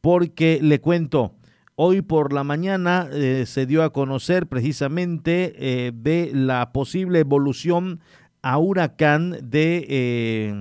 [0.00, 1.34] porque le cuento,
[1.82, 8.00] Hoy por la mañana eh, se dio a conocer precisamente eh, de la posible evolución
[8.42, 10.52] a huracán de,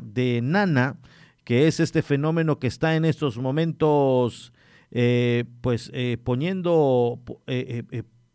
[0.00, 0.96] de Nana,
[1.44, 4.54] que es este fenómeno que está en estos momentos
[5.60, 5.92] pues
[6.24, 7.20] poniendo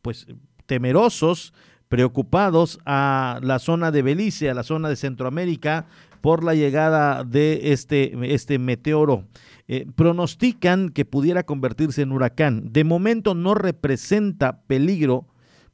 [0.03, 0.27] pues
[0.67, 1.53] temerosos,
[1.89, 5.87] preocupados a la zona de Belice, a la zona de Centroamérica,
[6.21, 9.23] por la llegada de este, este meteoro.
[9.69, 12.71] Eh, pronostican que pudiera convertirse en huracán.
[12.71, 15.27] De momento no representa peligro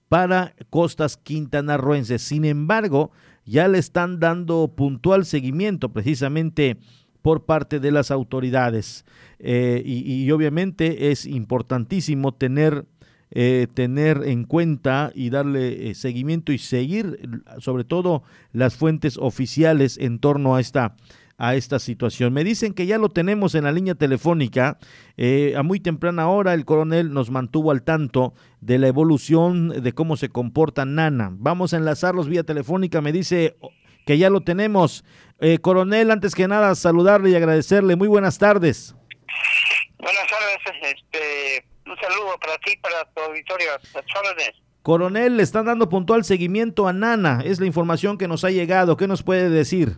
[0.09, 2.21] para costas quintanarroenses.
[2.21, 3.11] Sin embargo,
[3.45, 6.77] ya le están dando puntual seguimiento precisamente
[7.21, 9.05] por parte de las autoridades.
[9.39, 12.85] Eh, y, obviamente es importantísimo tener,
[13.33, 20.19] eh, tener en cuenta y darle seguimiento y seguir sobre todo las fuentes oficiales en
[20.19, 20.95] torno a esta
[21.37, 22.33] a esta situación.
[22.33, 24.77] Me dicen que ya lo tenemos en la línea telefónica.
[25.17, 29.93] Eh, a muy temprana hora el coronel nos mantuvo al tanto de la evolución de
[29.93, 31.31] cómo se comporta Nana.
[31.33, 33.01] Vamos a enlazarlos vía telefónica.
[33.01, 33.57] Me dice
[34.05, 35.03] que ya lo tenemos.
[35.39, 37.95] Eh, coronel, antes que nada, saludarle y agradecerle.
[37.95, 38.95] Muy buenas tardes.
[39.97, 40.95] Buenas tardes.
[40.95, 43.71] Este, un saludo para ti, para tu auditorio.
[44.81, 47.41] Coronel, le están dando puntual seguimiento a Nana.
[47.45, 48.97] Es la información que nos ha llegado.
[48.97, 49.97] ¿Qué nos puede decir?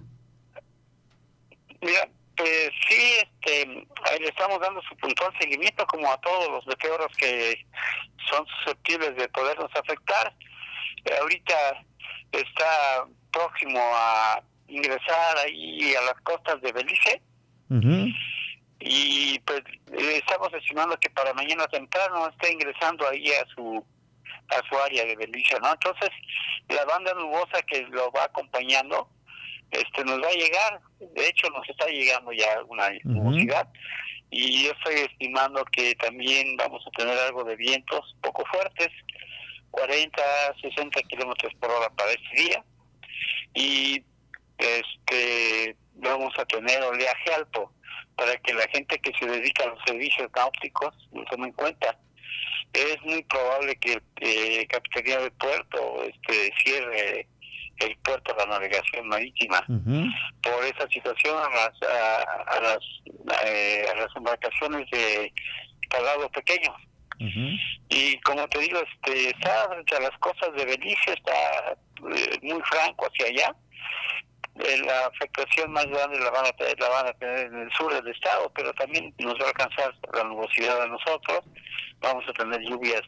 [1.82, 7.08] Mira, pues sí, este, le estamos dando su puntual seguimiento como a todos los meteoros
[7.17, 7.65] que
[8.30, 10.34] son susceptibles de podernos afectar.
[11.21, 11.84] Ahorita
[12.32, 17.21] está próximo a ingresar ahí a las costas de Belice.
[18.88, 23.84] Y pues estamos estimando que para mañana temprano esté ingresando ahí a su
[24.50, 25.71] a su área de Belice, ¿no?
[25.71, 26.10] Entonces,
[26.69, 29.10] la banda nubosa que lo va acompañando,
[29.71, 33.67] este nos va a llegar, de hecho nos está llegando ya una nubosidad,
[34.30, 38.89] y yo estoy estimando que también vamos a tener algo de vientos poco fuertes,
[39.71, 40.21] 40,
[40.62, 42.63] 60 kilómetros por hora para este día,
[43.56, 44.04] y
[44.60, 47.71] este vamos a tener oleaje alto
[48.15, 51.97] para que la gente que se dedica a los servicios náuticos lo tome en cuenta.
[52.73, 57.28] Es muy probable que eh, Capitanía del Puerto este, cierre
[57.80, 59.61] el puerto a la navegación marítima.
[59.68, 65.34] Por esa situación a las a, las eh, a las embarcaciones de
[65.89, 66.74] calado pequeño.
[67.89, 72.61] Y como te digo este está frente a las costas de Belice está eh, muy
[72.63, 73.55] franco hacia allá
[74.56, 77.93] la afectación más grande la van a tener, la van a tener en el sur
[77.93, 81.41] del estado, pero también nos va a alcanzar la nubosidad a nosotros.
[81.99, 83.01] Vamos a tener lluvias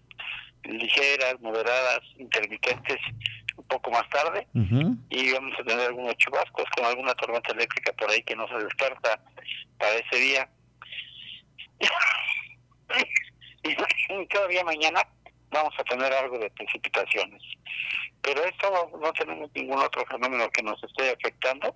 [0.63, 2.97] ligeras, moderadas, intermitentes
[3.55, 4.47] un poco más tarde
[5.09, 8.63] y vamos a tener algunos chubascos con alguna tormenta eléctrica por ahí que no se
[8.63, 9.19] descarta
[9.77, 10.49] para ese día.
[14.09, 15.01] y todavía mañana
[15.51, 17.41] vamos a tener algo de precipitaciones.
[18.21, 21.75] Pero esto no, tenemos ningún otro fenómeno que nos esté afectando.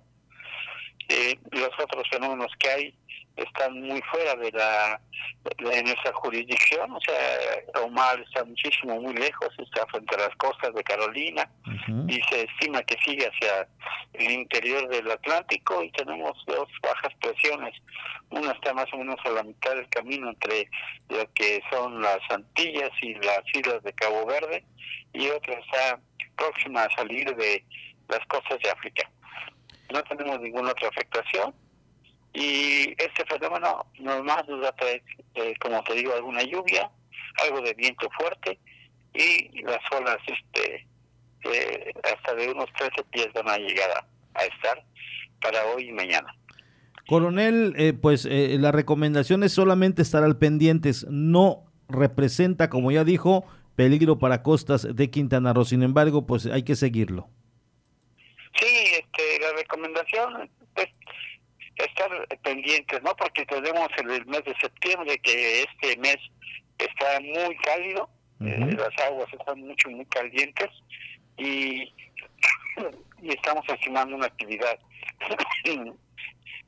[1.08, 2.94] Eh, los otros fenómenos que hay
[3.36, 5.00] están muy fuera de la
[5.58, 10.74] de nuestra jurisdicción, o sea, Omar está muchísimo, muy lejos, está frente a las costas
[10.74, 11.48] de Carolina
[12.08, 13.68] y se estima que sigue hacia
[14.14, 17.74] el interior del Atlántico y tenemos dos bajas presiones.
[18.30, 20.68] Una está más o menos a la mitad del camino entre
[21.08, 24.64] lo que son las Antillas y las islas de Cabo Verde
[25.12, 26.00] y otra está
[26.36, 27.64] próxima a salir de
[28.08, 29.10] las costas de África.
[29.92, 31.54] No tenemos ninguna otra afectación
[32.34, 35.02] y este fenómeno normal nos va a traer,
[35.34, 36.90] eh, como te digo, alguna lluvia,
[37.44, 38.58] algo de viento fuerte
[39.14, 40.86] y las olas este,
[41.44, 43.90] eh, hasta de unos 13 pies van a llegar
[44.34, 44.82] a, estar
[45.42, 46.34] para hoy y mañana.
[47.06, 53.44] Coronel, eh, pues la recomendación es solamente estar al pendientes, no representa, como ya dijo,
[53.76, 57.28] peligro para costas de Quintana Roo, sin embargo, pues hay que seguirlo.
[58.58, 60.50] Sí, este, la recomendación
[61.76, 63.14] estar pendientes, ¿no?
[63.16, 66.18] Porque tenemos el, mes de septiembre, que este mes
[66.78, 68.08] está muy cálido,
[68.40, 70.68] eh, las aguas están mucho, muy calientes
[71.36, 71.82] y,
[73.22, 74.78] y estamos estimando una actividad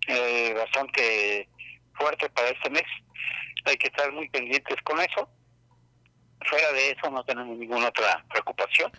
[0.08, 1.48] eh, bastante
[1.94, 2.84] fuerte para este mes.
[3.64, 5.28] Hay que estar muy pendientes con eso.
[6.46, 8.92] Fuera de eso no tenemos ninguna otra preocupación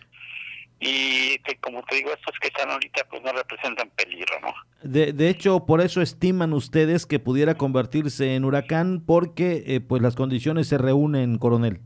[0.79, 4.53] y como te digo, estos que están ahorita pues no representan peligro, ¿no?
[4.83, 10.01] De, de hecho, por eso estiman ustedes que pudiera convertirse en huracán porque eh, pues
[10.01, 11.79] las condiciones se reúnen, coronel.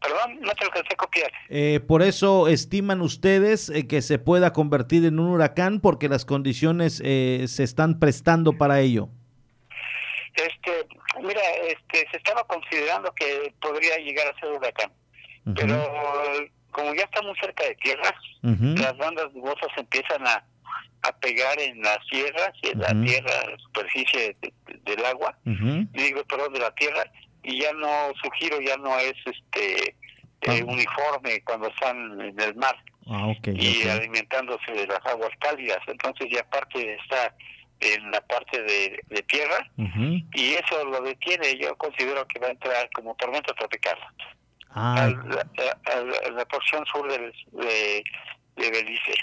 [0.00, 1.32] Perdón, no te alcancé a copiar.
[1.48, 6.24] Eh, por eso estiman ustedes eh, que se pueda convertir en un huracán porque las
[6.24, 9.08] condiciones se están prestando para ello.
[10.34, 10.86] Este,
[11.22, 14.92] mira, este, se estaba considerando que podría llegar a ser huracán,
[15.54, 15.82] pero
[16.76, 20.44] como ya está muy cerca de tierra, las bandas nubosas empiezan a,
[21.02, 24.36] a pegar en las tierras, en la tierra, la superficie
[24.84, 27.10] del agua, digo, perdón, de la tierra,
[27.42, 29.96] y ya no, su giro ya no es este
[30.42, 32.76] eh, uniforme cuando están en el mar.
[33.08, 37.34] Ah, y alimentándose de las aguas cálidas, entonces ya parte está
[37.80, 39.70] en la parte de, tierra
[40.34, 43.96] y eso lo detiene, yo considero que va a entrar como tormenta tropical.
[44.76, 45.06] Ah.
[45.06, 47.32] a, la porción sur de,
[48.56, 49.14] de, Belice.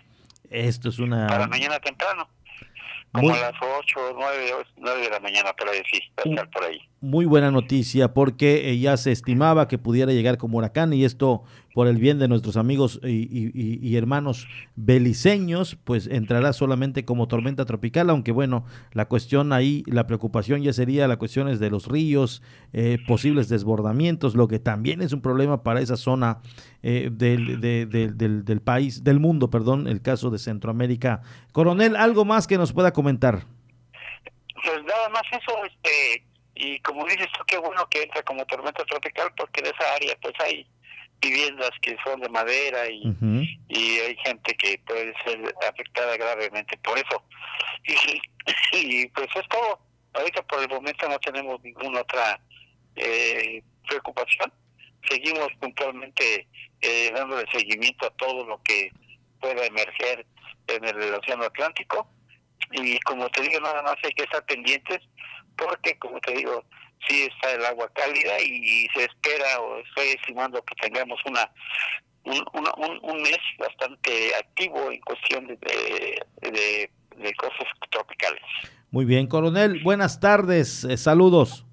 [0.50, 1.28] Esto es una...
[1.28, 2.28] Para mañana temprano,
[3.12, 7.26] como a las 8 o 9, de la mañana, ahí, sí, estar por ahí muy
[7.26, 11.44] buena noticia porque eh, ya se estimaba que pudiera llegar como huracán y esto
[11.74, 18.10] por el bien de nuestros amigos y, hermanos beliceños, pues entrará solamente como tormenta tropical,
[18.10, 22.44] aunque bueno, la cuestión ahí, la preocupación ya sería las cuestiones de los ríos,
[22.74, 26.40] eh, posibles desbordamientos, lo que también es un problema para esa zona
[26.84, 31.22] eh, del, del, del país, del mundo, perdón, el caso de Centroamérica.
[31.52, 33.46] Coronel, ¿algo más que nos pueda comentar?
[34.64, 36.24] Pues nada más eso, este
[36.56, 40.16] y como dices tú, qué bueno que entra como tormenta tropical porque en esa área
[40.22, 40.68] pues hay
[41.24, 43.04] viviendas que son de madera y,
[43.70, 47.24] y hay gente que puede ser afectada gravemente por eso.
[48.74, 49.80] Y, y pues es todo.
[50.14, 52.40] Ahorita por el momento no tenemos ninguna otra
[52.96, 54.52] eh, preocupación.
[55.10, 56.48] Seguimos puntualmente
[56.82, 58.92] eh, dándole seguimiento a todo lo que
[59.40, 60.26] pueda emerger
[60.68, 62.10] en el Océano Atlántico.
[62.72, 65.00] Y como te digo, nada más hay que estar pendientes
[65.58, 66.64] porque, como te digo,
[67.08, 71.50] sí está el agua cálida y, se espera o estoy estimando que tengamos una
[72.26, 72.42] un,
[73.02, 78.42] un, mes bastante activo en cuestión de, de, de, cosas tropicales.
[78.92, 81.66] Muy bien, coronel, buenas tardes, eh, saludos.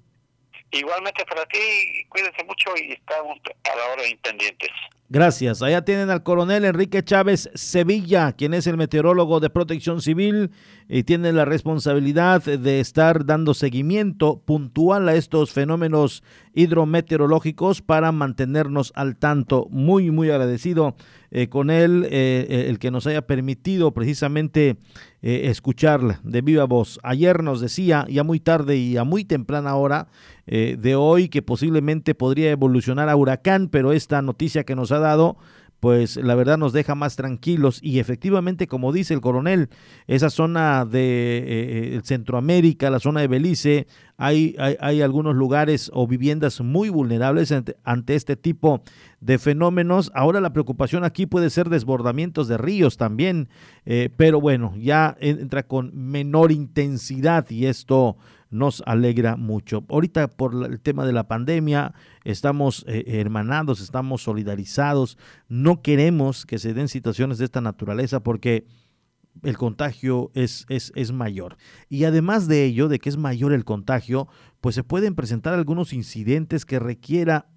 [0.71, 3.39] Igualmente para ti, cuídense mucho y estamos
[3.71, 4.71] a la hora de independientes.
[5.13, 5.61] Gracias.
[5.61, 10.51] Allá tienen al coronel Enrique Chávez Sevilla, quien es el meteorólogo de protección civil
[10.87, 18.93] y tiene la responsabilidad de estar dando seguimiento puntual a estos fenómenos hidrometeorológicos para mantenernos
[18.95, 19.67] al tanto.
[19.69, 20.95] Muy, muy agradecido
[21.33, 24.77] eh, con él, eh, eh, el que nos haya permitido precisamente
[25.23, 26.99] escucharla de viva voz.
[27.03, 30.07] Ayer nos decía, ya muy tarde y a muy temprana hora
[30.47, 35.37] de hoy, que posiblemente podría evolucionar a huracán, pero esta noticia que nos ha dado
[35.81, 39.69] pues la verdad nos deja más tranquilos y efectivamente, como dice el coronel,
[40.05, 46.61] esa zona de eh, Centroamérica, la zona de Belice, hay, hay, algunos lugares o viviendas
[46.61, 48.83] muy vulnerables ante, este tipo
[49.21, 50.11] de fenómenos.
[50.13, 53.49] Ahora la preocupación aquí puede ser desbordamientos de ríos también,
[53.83, 58.17] eh, pero bueno, ya entra con menor intensidad y esto
[58.51, 59.83] nos alegra mucho.
[59.89, 61.93] Ahorita por el tema de la pandemia
[62.23, 68.67] estamos eh, hermanados, estamos solidarizados, no queremos que se den situaciones de esta naturaleza porque
[69.43, 71.57] el contagio es, es, es, mayor.
[71.89, 74.27] Y además de ello, de que es mayor el contagio,
[74.59, 77.47] pues se pueden presentar algunos incidentes que requiera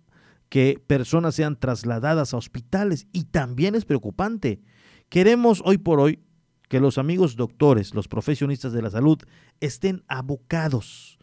[0.49, 4.63] que personas sean trasladadas a hospitales y también es preocupante.
[5.09, 6.21] Queremos hoy por hoy
[6.69, 9.19] que los amigos doctores, los profesionistas de la salud,
[9.61, 11.19] estén abocados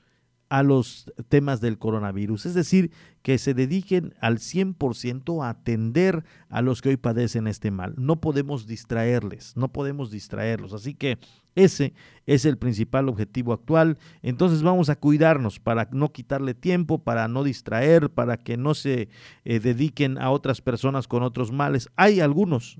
[0.51, 6.61] a los temas del coronavirus, es decir, que se dediquen al 100% a atender a
[6.61, 7.93] los que hoy padecen este mal.
[7.97, 11.19] No podemos distraerles, no podemos distraerlos, así que
[11.55, 11.93] ese
[12.25, 13.97] es el principal objetivo actual.
[14.23, 19.07] Entonces vamos a cuidarnos para no quitarle tiempo, para no distraer, para que no se
[19.45, 21.87] eh, dediquen a otras personas con otros males.
[21.95, 22.77] Hay algunos,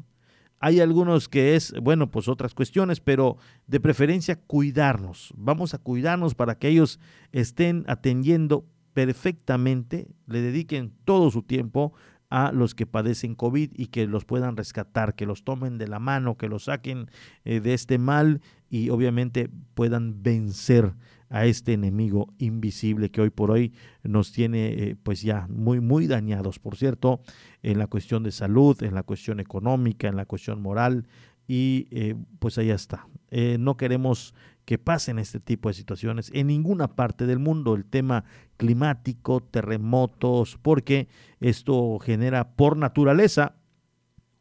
[0.62, 5.34] hay algunos que es, bueno, pues otras cuestiones, pero de preferencia cuidarnos.
[5.36, 7.00] Vamos a cuidarnos para que ellos
[7.32, 11.94] estén atendiendo perfectamente, le dediquen todo su tiempo
[12.30, 16.00] a los que padecen COVID y que los puedan rescatar, que los tomen de la
[16.00, 17.10] mano, que los saquen
[17.44, 18.40] eh, de este mal
[18.70, 20.94] y obviamente puedan vencer
[21.32, 23.74] a este enemigo invisible que hoy por hoy
[24.04, 26.60] nos tiene eh, pues ya muy muy dañados.
[26.60, 27.22] Por cierto
[27.64, 31.08] en la cuestión de salud en la cuestión económica en la cuestión moral
[31.48, 33.08] y eh, pues ahí está.
[33.30, 37.76] Eh, no queremos que pasen este tipo de situaciones en ninguna parte del mundo.
[37.76, 38.26] El tema
[38.58, 41.08] climático terremotos porque
[41.40, 43.56] esto genera por naturaleza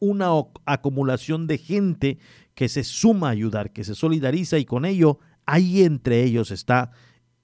[0.00, 0.30] una
[0.66, 2.18] acumulación de gente
[2.54, 5.18] que se suma a ayudar, que se solidariza y con ello
[5.52, 6.92] Ahí entre ellos está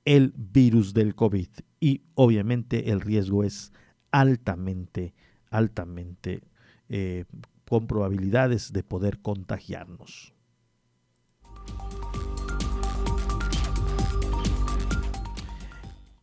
[0.05, 1.49] el virus del COVID
[1.81, 3.73] y obviamente el riesgo es
[4.13, 5.13] altamente,
[5.51, 6.45] altamente
[6.89, 7.25] eh,
[7.69, 10.33] con probabilidades de poder contagiarnos.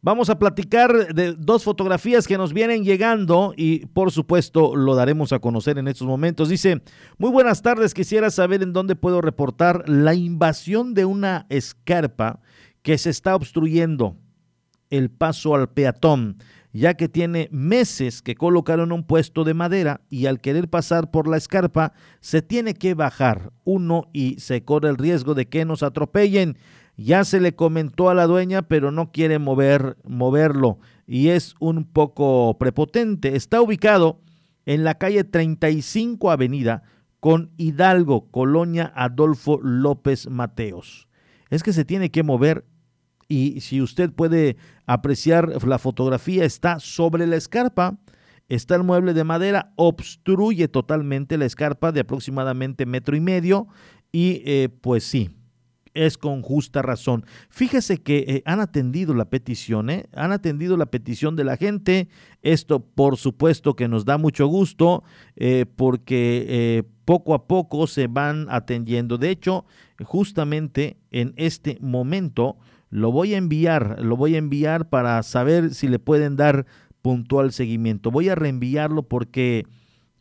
[0.05, 5.31] Vamos a platicar de dos fotografías que nos vienen llegando y por supuesto lo daremos
[5.31, 6.49] a conocer en estos momentos.
[6.49, 6.81] Dice,
[7.17, 12.41] muy buenas tardes, quisiera saber en dónde puedo reportar la invasión de una escarpa
[12.81, 14.17] que se está obstruyendo
[14.89, 16.35] el paso al peatón,
[16.73, 21.29] ya que tiene meses que colocaron un puesto de madera y al querer pasar por
[21.29, 25.81] la escarpa se tiene que bajar uno y se corre el riesgo de que nos
[25.81, 26.57] atropellen.
[26.95, 31.85] Ya se le comentó a la dueña, pero no quiere mover, moverlo y es un
[31.85, 33.35] poco prepotente.
[33.35, 34.21] Está ubicado
[34.65, 36.83] en la calle 35 Avenida
[37.19, 41.07] con Hidalgo, Colonia Adolfo López Mateos.
[41.49, 42.65] Es que se tiene que mover
[43.27, 47.97] y si usted puede apreciar la fotografía, está sobre la escarpa.
[48.49, 53.67] Está el mueble de madera, obstruye totalmente la escarpa de aproximadamente metro y medio
[54.11, 55.31] y eh, pues sí,
[55.93, 57.25] es con justa razón.
[57.49, 60.05] Fíjese que eh, han atendido la petición, ¿eh?
[60.13, 62.07] han atendido la petición de la gente.
[62.41, 65.03] Esto por supuesto que nos da mucho gusto
[65.35, 69.17] eh, porque poco a poco se van atendiendo.
[69.17, 69.65] De hecho,
[70.03, 72.57] justamente en este momento
[72.89, 76.65] lo voy a enviar, lo voy a enviar para saber si le pueden dar
[77.01, 78.11] puntual seguimiento.
[78.11, 79.65] Voy a reenviarlo porque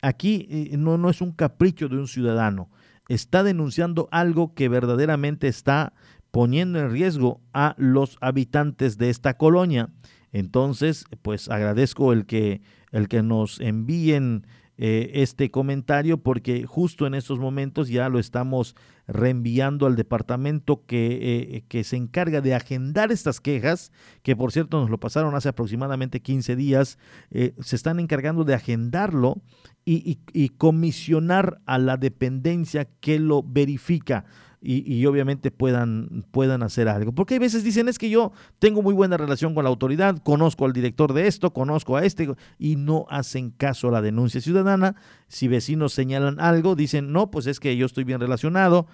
[0.00, 2.68] aquí no, no es un capricho de un ciudadano
[3.14, 5.92] está denunciando algo que verdaderamente está
[6.30, 9.90] poniendo en riesgo a los habitantes de esta colonia.
[10.32, 14.46] Entonces, pues agradezco el que, el que nos envíen
[14.78, 18.74] eh, este comentario porque justo en estos momentos ya lo estamos
[19.06, 21.18] reenviando al departamento que,
[21.56, 23.92] eh, que se encarga de agendar estas quejas,
[24.22, 26.98] que por cierto nos lo pasaron hace aproximadamente 15 días,
[27.30, 29.42] eh, se están encargando de agendarlo
[29.84, 34.24] y, y comisionar a la dependencia que lo verifica
[34.64, 37.12] y, obviamente puedan, puedan hacer algo.
[37.12, 40.64] Porque hay veces dicen, es que yo tengo muy buena relación con la autoridad, conozco
[40.64, 44.94] al director de esto, conozco a este, y no hacen caso a la denuncia ciudadana.
[45.26, 48.86] Si vecinos señalan algo, dicen, no, pues es que yo estoy bien relacionado.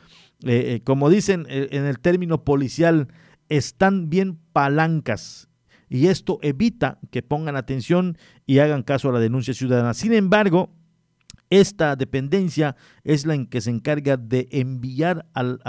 [0.44, 3.08] Eh, eh, como dicen eh, en el término policial,
[3.48, 5.48] están bien palancas.
[5.90, 8.16] Y esto evita que pongan atención
[8.46, 9.94] y hagan caso a la denuncia ciudadana.
[9.94, 10.70] Sin embargo,
[11.50, 15.60] esta dependencia es la en que se encarga de enviar al,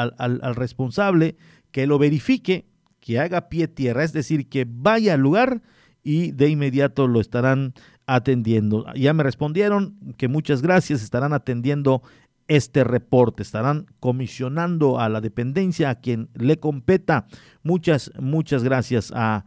[0.56, 1.38] responsable
[1.72, 2.66] que lo verifique,
[3.00, 5.62] que haga pie tierra, es decir, que vaya al lugar
[6.04, 7.74] y de inmediato lo estarán
[8.08, 8.86] atendiendo.
[8.96, 12.02] Ya me respondieron que muchas gracias, estarán atendiendo
[12.50, 13.43] este reporte.
[13.43, 17.28] Estarán comisionando a la dependencia, a quien le competa.
[17.64, 19.45] Muchas, muchas gracias a,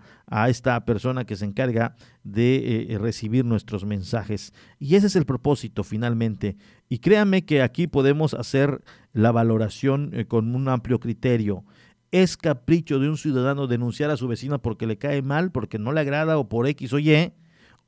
[0.48, 1.94] esta persona que se encarga
[2.24, 4.55] de eh, recibir nuestros mensajes.
[4.78, 6.57] Y ese es el propósito finalmente.
[6.88, 8.82] Y créame que aquí podemos hacer
[9.12, 11.66] la valoración eh, con un amplio criterio.
[12.12, 15.92] ¿Es capricho de un ciudadano denunciar a su vecino porque le cae mal, porque no
[15.92, 17.34] le agrada o por X o Y?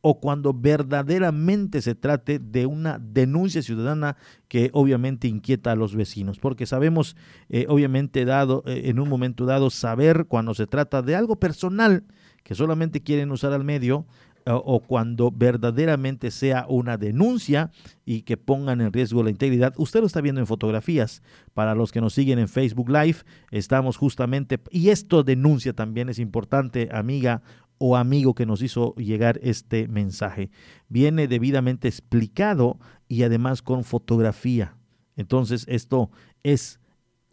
[0.07, 6.39] O cuando verdaderamente se trate de una denuncia ciudadana que obviamente inquieta a los vecinos,
[6.39, 7.17] porque sabemos,
[7.49, 12.05] eh, obviamente, dado eh, en un momento dado, saber cuando se trata de algo personal
[12.43, 14.05] que solamente quieren usar al medio,
[14.47, 17.71] o cuando verdaderamente sea una denuncia
[18.05, 19.73] y que pongan en riesgo la integridad.
[19.79, 21.23] Usted lo está viendo en fotografías.
[21.55, 26.19] Para los que nos siguen en Facebook Live, estamos justamente, y esto denuncia también es
[26.19, 27.41] importante, amiga
[27.79, 30.51] o amigo que nos hizo llegar este mensaje.
[30.89, 34.77] Viene debidamente explicado y además con fotografía.
[35.17, 36.11] Entonces esto
[36.43, 36.81] es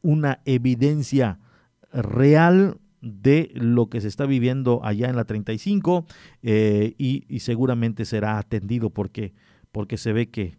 [0.02, 1.40] una evidencia
[1.94, 6.06] real de lo que se está viviendo allá en la 35
[6.44, 9.34] eh, y, seguramente será atendido porque,
[9.72, 10.58] porque se ve que,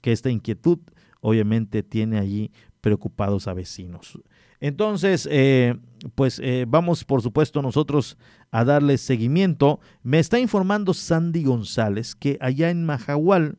[0.00, 0.78] que esta inquietud
[1.20, 4.18] obviamente tiene allí preocupados a vecinos.
[4.60, 5.78] Entonces, eh,
[6.14, 8.18] pues eh, vamos por supuesto nosotros
[8.50, 9.80] a darle seguimiento.
[10.02, 13.58] Me está informando Sandy González que allá en Majahual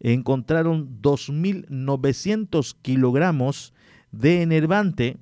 [0.00, 3.72] encontraron 2.900 kilogramos
[4.12, 5.16] de enervante.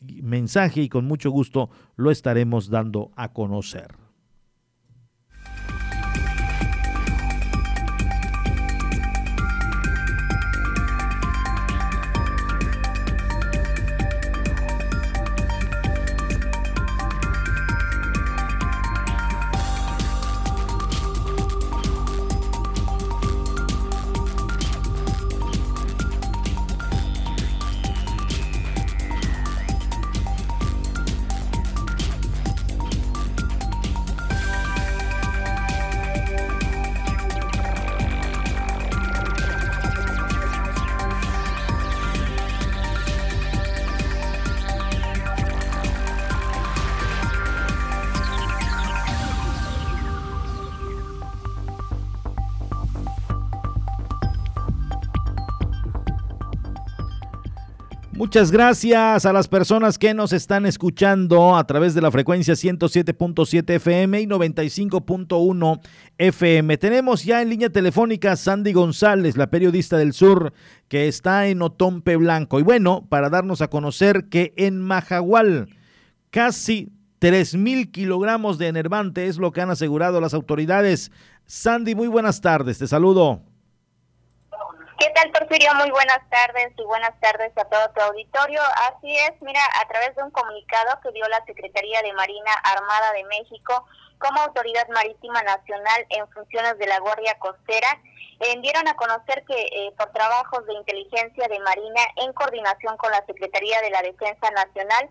[0.00, 3.99] mensaje y con mucho gusto lo estaremos dando a conocer.
[58.30, 63.68] Muchas gracias a las personas que nos están escuchando a través de la frecuencia 107.7
[63.74, 65.80] FM y 95.1
[66.16, 66.78] FM.
[66.78, 70.52] Tenemos ya en línea telefónica Sandy González, la periodista del sur,
[70.86, 72.60] que está en Otompe Blanco.
[72.60, 75.66] Y bueno, para darnos a conocer que en Majagual
[76.30, 81.10] casi 3 mil kilogramos de enervante es lo que han asegurado las autoridades.
[81.46, 83.49] Sandy, muy buenas tardes, te saludo.
[85.00, 85.74] ¿Qué tal, Porfirio?
[85.76, 88.60] Muy buenas tardes y buenas tardes a todo tu auditorio.
[88.84, 93.10] Así es, mira, a través de un comunicado que dio la Secretaría de Marina Armada
[93.14, 93.86] de México
[94.18, 97.88] como Autoridad Marítima Nacional en funciones de la Guardia Costera,
[98.40, 103.10] eh, dieron a conocer que eh, por trabajos de inteligencia de Marina en coordinación con
[103.10, 105.08] la Secretaría de la Defensa Nacional,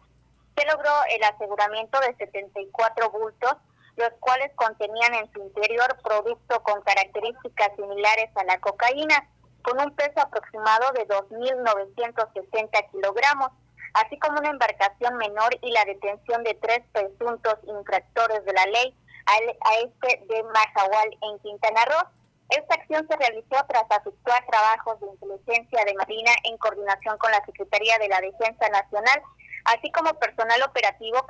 [0.55, 3.55] se logró el aseguramiento de 74 bultos,
[3.95, 9.27] los cuales contenían en su interior producto con características similares a la cocaína
[9.61, 13.49] con un peso aproximado de 2.960 kilogramos,
[13.93, 18.95] así como una embarcación menor y la detención de tres presuntos infractores de la ley
[19.25, 22.09] a este de Majahual en Quintana Roo.
[22.49, 27.45] Esta acción se realizó tras efectuar trabajos de inteligencia de Marina en coordinación con la
[27.45, 29.21] Secretaría de la Defensa Nacional,
[29.65, 31.25] así como personal operativo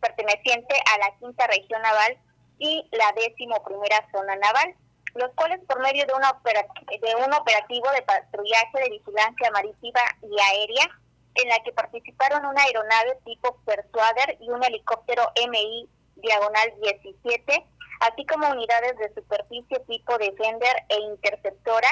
[0.00, 2.18] perteneciente a la Quinta Región Naval
[2.58, 4.74] y la décimo primera zona naval
[5.14, 10.40] los cuales por medio de, una de un operativo de patrullaje de vigilancia marítima y
[10.40, 10.98] aérea,
[11.34, 17.66] en la que participaron una aeronave tipo Persuader y un helicóptero MI diagonal 17,
[18.00, 21.88] así como unidades de superficie tipo Defender e Interceptora,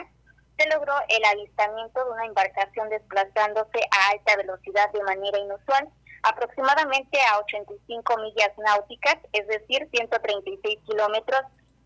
[0.59, 5.89] se logró el avistamiento de una embarcación desplazándose a alta velocidad de manera inusual,
[6.23, 11.41] aproximadamente a 85 millas náuticas, es decir, 136 kilómetros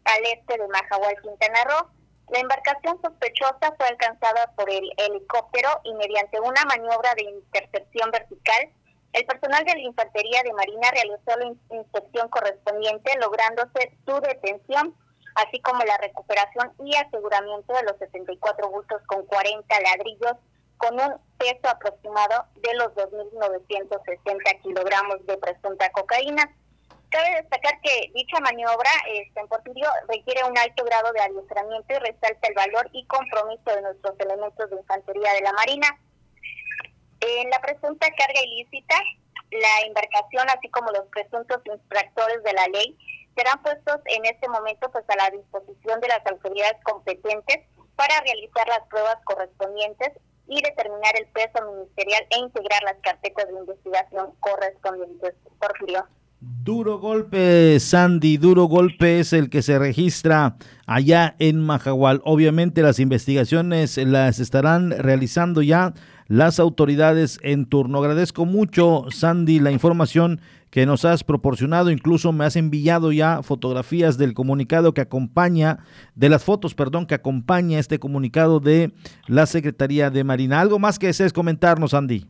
[0.05, 1.91] al este de Majahual, Quintana Roo.
[2.29, 8.71] La embarcación sospechosa fue alcanzada por el helicóptero y mediante una maniobra de intercepción vertical,
[9.15, 14.93] el personal de la Infantería de Marina realizó la inspección correspondiente, lográndose su detención,
[15.37, 20.35] así como la recuperación y aseguramiento de los 74 bultos con 40 ladrillos,
[20.79, 26.53] con un peso aproximado de los 2.960 kilogramos de presunta cocaína.
[27.15, 31.99] Cabe destacar que dicha maniobra este, en Porfirio requiere un alto grado de adiestramiento y
[31.99, 35.97] resalta el valor y compromiso de nuestros elementos de infantería de la Marina.
[37.21, 38.97] En la presunta carga ilícita,
[39.53, 42.99] la embarcación, así como los presuntos infractores de la ley,
[43.37, 47.61] serán puestos en este momento pues a la disposición de las autoridades competentes
[47.95, 50.11] para realizar las pruebas correspondientes
[50.49, 55.35] y determinar el peso ministerial e integrar las carpetas de investigación correspondientes.
[55.61, 56.09] Porfirio.
[56.65, 62.23] Duro golpe, Sandy, duro golpe es el que se registra allá en Majahual.
[62.25, 65.93] Obviamente las investigaciones las estarán realizando ya
[66.27, 67.99] las autoridades en turno.
[67.99, 70.41] Agradezco mucho, Sandy, la información
[70.71, 71.91] que nos has proporcionado.
[71.91, 75.79] Incluso me has enviado ya fotografías del comunicado que acompaña,
[76.15, 78.93] de las fotos, perdón, que acompaña este comunicado de
[79.27, 80.61] la Secretaría de Marina.
[80.61, 82.27] ¿Algo más que desees comentarnos, Sandy?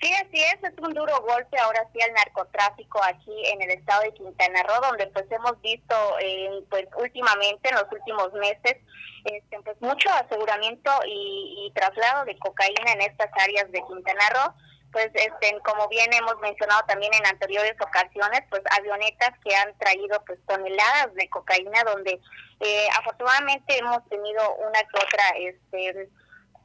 [0.00, 4.02] Sí, así es, es un duro golpe ahora sí al narcotráfico aquí en el estado
[4.02, 8.76] de Quintana Roo, donde pues hemos visto eh, pues últimamente, en los últimos meses,
[9.24, 14.54] este, pues mucho aseguramiento y, traslado de cocaína en estas áreas de Quintana Roo.
[14.92, 20.22] Pues este, como bien hemos mencionado también en anteriores ocasiones, pues avionetas que han traído
[20.24, 22.18] pues toneladas de cocaína donde
[22.60, 26.08] eh, afortunadamente hemos tenido una que otra este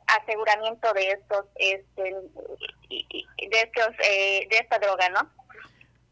[0.07, 2.03] aseguramiento de estos este,
[2.91, 5.41] de estos eh, de esta droga, ¿no?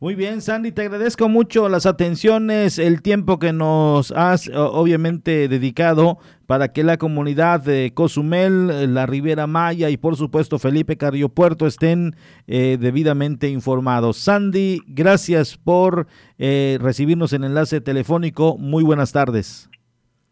[0.01, 6.19] Muy bien, Sandy, te agradezco mucho las atenciones, el tiempo que nos has obviamente dedicado
[6.47, 11.67] para que la comunidad de Cozumel, la Riviera Maya y por supuesto Felipe Carrillo Puerto
[11.67, 12.15] estén
[12.47, 14.15] eh, debidamente informados.
[14.15, 18.57] Sandy, gracias por eh, recibirnos en enlace telefónico.
[18.57, 19.69] Muy buenas tardes.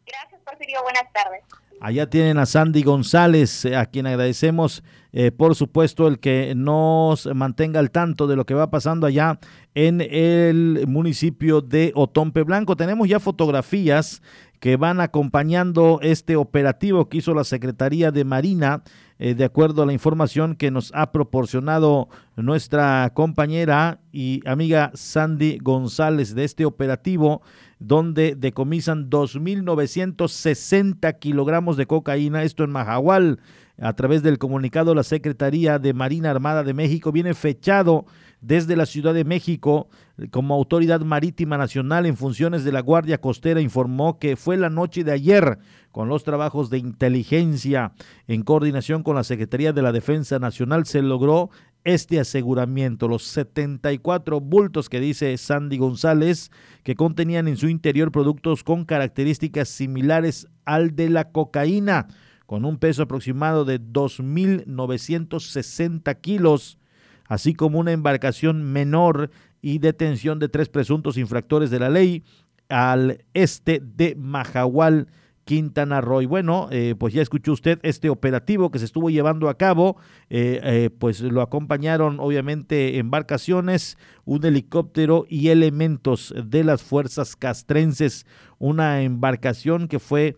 [0.06, 0.82] Gracias, Porfirio.
[0.82, 1.44] Buenas tardes.
[1.80, 7.28] Allá tienen a Sandy González, eh, a quien agradecemos, eh, por supuesto, el que nos
[7.36, 9.40] mantenga al tanto de lo que va pasando allá
[9.76, 12.76] en el municipio de Otompe Blanco.
[12.76, 14.24] Tenemos ya fotografías
[14.60, 18.82] que van acompañando este operativo que hizo la Secretaría de Marina,
[19.20, 25.60] eh, de acuerdo a la información que nos ha proporcionado nuestra compañera y amiga Sandy
[25.62, 27.42] González de este operativo
[27.80, 33.40] donde decomisan 2.960 kilogramos de cocaína, esto en Mahahual.
[33.80, 38.06] A través del comunicado, la Secretaría de Marina Armada de México viene fechado
[38.42, 39.90] desde la Ciudad de México
[40.32, 45.04] como Autoridad Marítima Nacional en funciones de la Guardia Costera informó que fue la noche
[45.04, 45.60] de ayer
[45.92, 47.94] con los trabajos de inteligencia
[48.28, 51.50] en coordinación con la Secretaría de la Defensa Nacional se logró
[51.88, 53.08] este aseguramiento.
[53.08, 56.52] Los 74 bultos que dice Sandy González
[56.84, 62.08] que contenían en su interior productos con características similares al de la cocaína,
[62.46, 66.78] con un peso aproximado de 2.960 kilos,
[67.26, 69.32] así como una embarcación menor
[69.62, 72.26] y detención de tres presuntos infractores de la ley
[72.68, 75.08] al este de Majahual,
[75.48, 76.28] Quintana Roo.
[76.28, 79.96] Bueno, eh, pues ya escuchó usted este operativo que se estuvo llevando a cabo,
[80.30, 88.26] eh, eh, pues lo acompañaron obviamente embarcaciones, un helicóptero y elementos de las fuerzas castrenses,
[88.60, 90.36] una embarcación que fue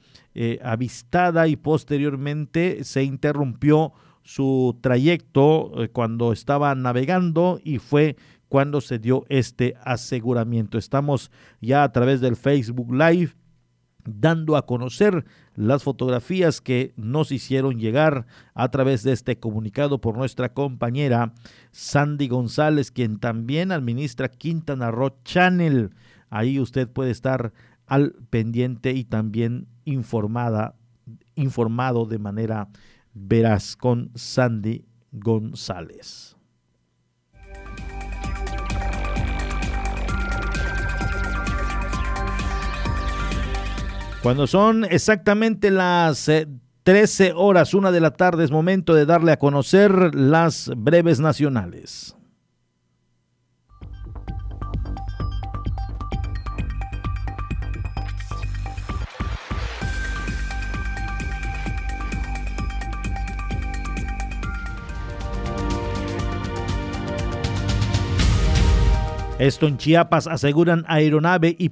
[0.63, 3.91] avistada y posteriormente se interrumpió
[4.21, 8.15] su trayecto cuando estaba navegando y fue
[8.47, 10.77] cuando se dio este aseguramiento.
[10.77, 11.29] Estamos
[11.59, 13.33] ya a través del Facebook Live
[14.19, 20.17] dando a conocer las fotografías que nos hicieron llegar a través de este comunicado por
[20.17, 21.33] nuestra compañera
[21.71, 25.91] Sandy González, quien también administra Quintana Roo Channel.
[26.29, 27.53] Ahí usted puede estar
[27.85, 30.75] al pendiente y también informada,
[31.35, 32.69] informado de manera
[33.13, 36.38] veraz con Sandy González.
[44.21, 46.29] Cuando son exactamente las
[46.83, 51.21] 13 eh, horas, una de la tarde, es momento de darle a conocer las breves
[51.21, 52.17] nacionales.
[69.39, 71.71] Esto en Chiapas aseguran aeronave y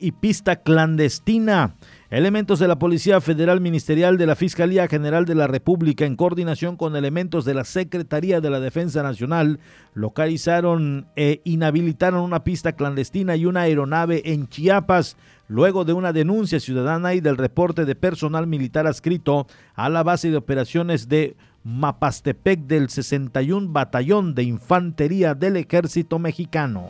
[0.00, 1.74] y pista clandestina.
[2.08, 6.78] Elementos de la Policía Federal Ministerial de la Fiscalía General de la República, en coordinación
[6.78, 9.60] con elementos de la Secretaría de la Defensa Nacional,
[9.92, 16.58] localizaron e inhabilitaron una pista clandestina y una aeronave en Chiapas, luego de una denuncia
[16.58, 21.36] ciudadana y del reporte de personal militar adscrito a la base de operaciones de
[21.68, 26.86] Mapastepec del 61 Batallón de Infantería del Ejército Mexicano.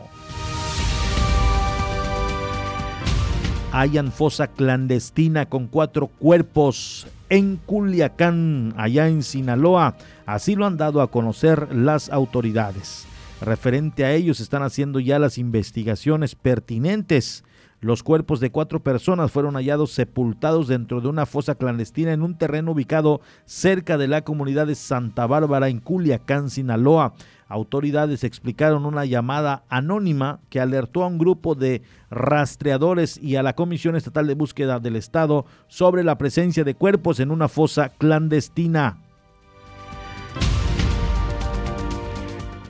[3.73, 9.97] Hayan fosa clandestina con cuatro cuerpos en Culiacán, allá en Sinaloa.
[10.25, 13.05] Así lo han dado a conocer las autoridades.
[13.41, 17.43] Referente a ellos están haciendo ya las investigaciones pertinentes
[17.81, 22.37] los cuerpos de cuatro personas fueron hallados sepultados dentro de una fosa clandestina en un
[22.37, 27.13] terreno ubicado cerca de la comunidad de Santa Bárbara en Culiacán, Sinaloa.
[27.47, 33.55] Autoridades explicaron una llamada anónima que alertó a un grupo de rastreadores y a la
[33.55, 39.08] Comisión Estatal de Búsqueda del Estado sobre la presencia de cuerpos en una fosa clandestina.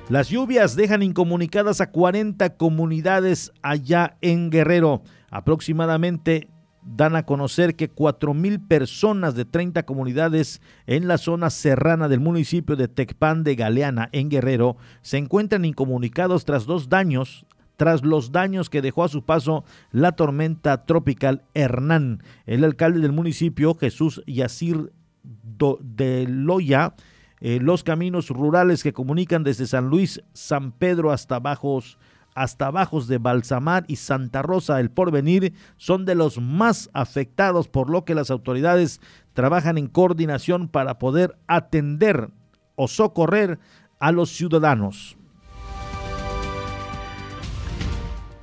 [0.09, 5.03] Las lluvias dejan incomunicadas a 40 comunidades allá en Guerrero.
[5.29, 6.47] Aproximadamente
[6.81, 12.21] dan a conocer que 4 mil personas de 30 comunidades en la zona serrana del
[12.21, 17.45] municipio de Tecpan de Galeana, en Guerrero, se encuentran incomunicados tras dos daños
[17.77, 22.23] tras los daños que dejó a su paso la tormenta tropical Hernán.
[22.45, 24.91] El alcalde del municipio, Jesús Yacir
[25.23, 26.95] de Loya,
[27.41, 31.97] eh, los caminos rurales que comunican desde San Luis, San Pedro hasta Bajos,
[32.35, 37.89] hasta Bajos de Balsamar y Santa Rosa el Porvenir son de los más afectados, por
[37.89, 39.01] lo que las autoridades
[39.33, 42.29] trabajan en coordinación para poder atender
[42.75, 43.59] o socorrer
[43.99, 45.17] a los ciudadanos.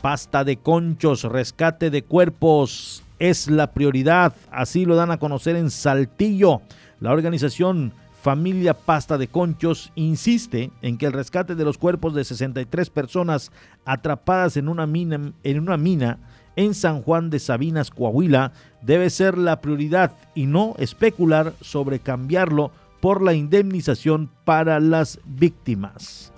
[0.02, 5.70] Pasta de conchos, rescate de cuerpos es la prioridad, así lo dan a conocer en
[5.70, 6.60] Saltillo.
[7.00, 7.92] La organización
[8.26, 13.52] familia Pasta de Conchos insiste en que el rescate de los cuerpos de 63 personas
[13.84, 16.18] atrapadas en una mina en, una mina
[16.56, 18.50] en San Juan de Sabinas, Coahuila,
[18.82, 26.32] debe ser la prioridad y no especular sobre cambiarlo por la indemnización para las víctimas.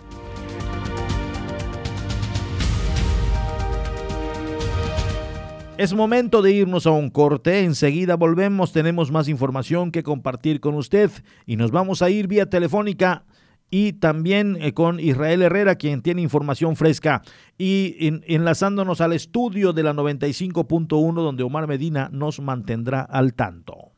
[5.78, 7.62] Es momento de irnos a un corte.
[7.62, 8.72] Enseguida volvemos.
[8.72, 11.08] Tenemos más información que compartir con usted
[11.46, 13.24] y nos vamos a ir vía telefónica
[13.70, 17.22] y también eh, con Israel Herrera, quien tiene información fresca,
[17.58, 17.94] y
[18.26, 23.92] enlazándonos al estudio de la 95.1, donde Omar Medina nos mantendrá al tanto.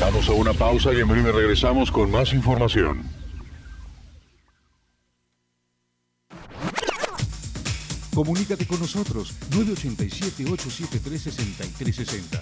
[0.00, 3.23] Vamos a una pausa y en breve regresamos con más información.
[8.14, 12.40] Comunícate con nosotros 987-873-6360.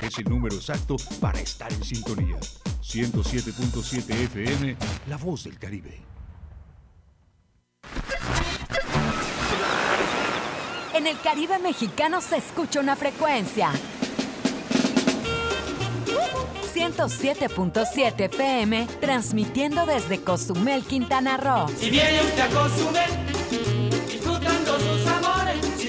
[0.00, 2.38] Es el número exacto para estar en sintonía.
[2.82, 4.76] 107.7 FM,
[5.08, 6.00] La Voz del Caribe.
[10.94, 13.70] En el Caribe mexicano se escucha una frecuencia
[16.74, 21.68] 107.7 FM, transmitiendo desde Cozumel, Quintana Roo.
[21.76, 23.10] Si viene usted a Cozumel,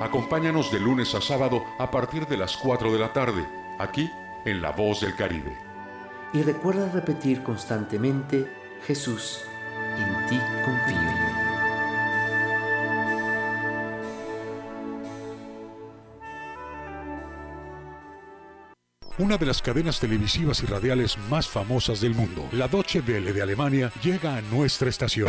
[0.00, 3.46] Acompáñanos de lunes a sábado a partir de las 4 de la tarde,
[3.78, 4.10] aquí
[4.46, 5.54] en La Voz del Caribe.
[6.32, 8.50] Y recuerda repetir constantemente,
[8.86, 9.42] Jesús,
[9.98, 11.40] en ti confío.
[19.18, 23.42] Una de las cadenas televisivas y radiales más famosas del mundo, la Deutsche Welle de
[23.42, 25.28] Alemania, llega a nuestra estación.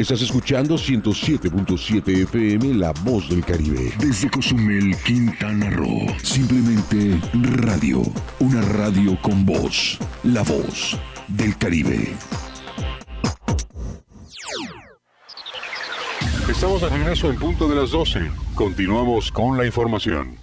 [0.00, 3.92] Estás escuchando 107.7 FM La Voz del Caribe.
[3.98, 6.06] Desde Cozumel, Quintana Roo.
[6.22, 8.00] Simplemente radio.
[8.38, 9.98] Una radio con voz.
[10.22, 10.98] La Voz
[11.28, 12.14] del Caribe.
[16.48, 18.30] Estamos de regreso en punto de las 12.
[18.54, 20.39] Continuamos con la información.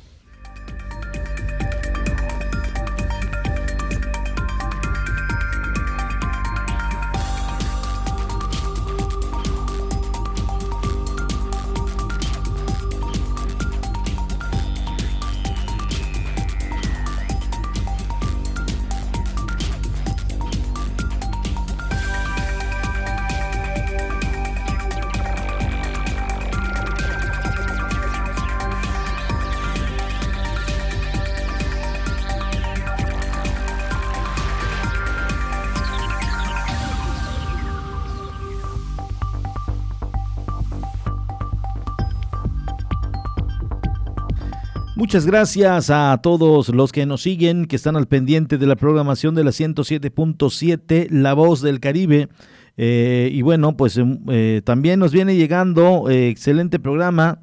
[45.08, 49.36] Muchas gracias a todos los que nos siguen, que están al pendiente de la programación
[49.36, 52.28] de la 107.7, La Voz del Caribe.
[52.76, 57.40] Eh, y bueno, pues em, eh, también nos viene llegando eh, excelente programa.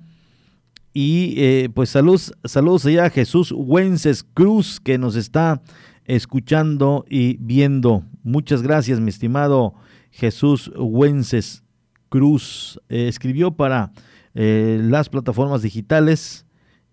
[0.93, 5.62] Y pues saludos, saludos allá a Jesús Wences Cruz, que nos está
[6.05, 8.05] escuchando y viendo.
[8.25, 9.73] Muchas gracias, mi estimado
[10.11, 11.65] Jesús Wences
[12.11, 12.79] Cruz.
[12.91, 13.91] escribió para
[14.35, 16.43] las plataformas digitales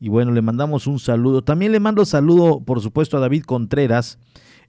[0.01, 1.43] Y bueno, le mandamos un saludo.
[1.43, 4.17] También le mando saludo, por supuesto, a David Contreras.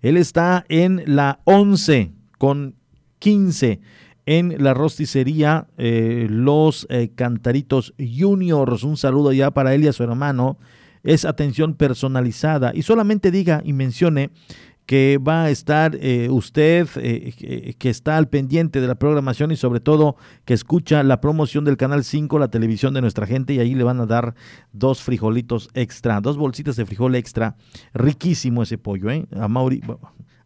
[0.03, 2.75] Él está en la 11 con
[3.19, 3.81] 15
[4.27, 8.83] en la rosticería eh, Los eh, Cantaritos Juniors.
[8.85, 10.59] Un saludo ya para él y a su hermano.
[11.03, 12.73] Es atención personalizada.
[12.75, 14.33] Y solamente diga y mencione
[14.87, 16.89] que va a estar eh, usted,
[17.79, 21.77] que está al pendiente de la programación y sobre todo que escucha la promoción del
[21.77, 24.35] Canal 5, la televisión de nuestra gente, y ahí le van a dar
[24.73, 27.57] dos frijolitos extra, dos bolsitas de frijol extra.
[27.95, 29.27] Riquísimo ese pollo, ¿eh?
[29.37, 29.81] A Mauri,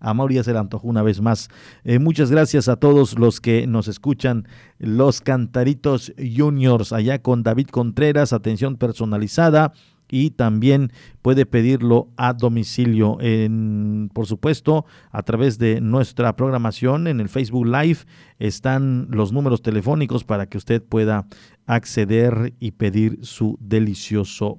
[0.00, 1.48] a Mauri se le antojó una vez más.
[1.84, 4.46] Eh, muchas gracias a todos los que nos escuchan,
[4.78, 9.72] los Cantaritos Juniors, allá con David Contreras, atención personalizada
[10.10, 10.92] y también
[11.22, 17.66] puede pedirlo a domicilio, en, por supuesto, a través de nuestra programación en el Facebook
[17.66, 18.00] Live
[18.38, 21.26] están los números telefónicos para que usted pueda
[21.66, 24.58] acceder y pedir su delicioso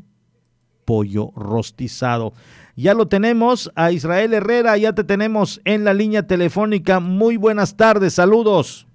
[0.86, 2.34] pollo rostizado.
[2.76, 7.00] Ya lo tenemos a Israel Herrera, ya te tenemos en la línea telefónica.
[7.00, 8.86] Muy buenas tardes, saludos.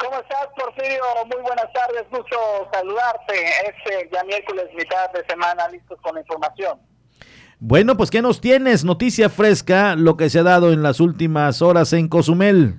[0.00, 1.02] ¿Cómo estás, Porfirio?
[1.26, 2.36] Muy buenas tardes, gusto
[2.72, 3.34] saludarte.
[3.34, 6.80] Es eh, ya miércoles, mitad de semana, listos con la información.
[7.58, 8.82] Bueno, pues ¿qué nos tienes?
[8.82, 12.76] Noticia fresca, lo que se ha dado en las últimas horas en Cozumel.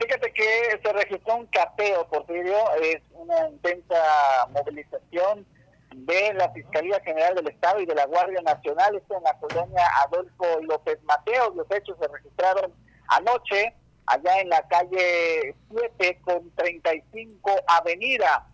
[0.00, 4.02] Fíjate que se registró un capeo, Porfirio, es una intensa
[4.50, 5.46] movilización
[5.94, 9.86] de la Fiscalía General del Estado y de la Guardia Nacional, esto en la colonia
[10.04, 11.54] Adolfo López Mateos.
[11.54, 12.74] Los hechos se registraron
[13.06, 13.74] anoche
[14.10, 18.46] allá en la calle 7 con 35 Avenida.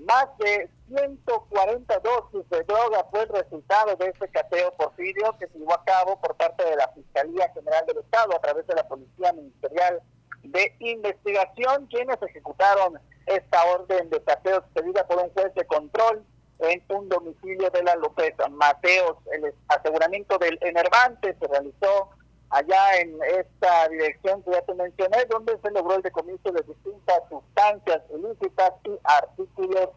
[0.00, 5.58] Más de 140 dosis de droga fue el resultado de este cateo porfirio que se
[5.58, 8.88] llevó a cabo por parte de la Fiscalía General del Estado a través de la
[8.88, 10.00] Policía Ministerial
[10.42, 16.24] de Investigación, quienes ejecutaron esta orden de cateo expedida por un juez de control
[16.60, 19.18] en un domicilio de la López Mateos.
[19.32, 22.10] El aseguramiento del enervante se realizó
[22.50, 27.22] allá en esta dirección que ya te mencioné, donde se logró el decomiso de distintas
[27.28, 29.90] sustancias ilícitas y artículos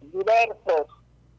[0.00, 0.86] diversos.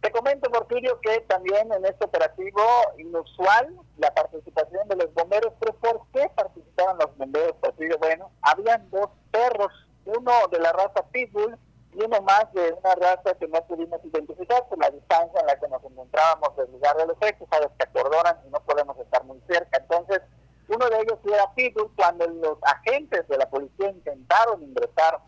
[0.02, 2.62] Te comento, Porfirio, que también en este operativo
[2.98, 7.98] inusual la participación de los bomberos, pero ¿por qué participaban los bomberos, Porfirio?
[7.98, 9.74] Bueno, habían dos perros,
[10.06, 11.58] uno de la raza Pitbull
[11.94, 15.60] y uno más de una raza que no pudimos identificar por la distancia en la
[15.60, 19.24] que nos encontrábamos del lugar de los hechos, sabes que acordonan y no podemos estar
[19.26, 19.80] muy cerca.
[19.80, 20.22] Entonces,
[20.70, 25.20] uno de ellos era Pitbull cuando los agentes de la policía intentaron ingresar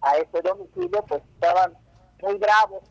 [0.00, 1.76] a ese domicilio, pues estaban
[2.22, 2.82] muy bravos,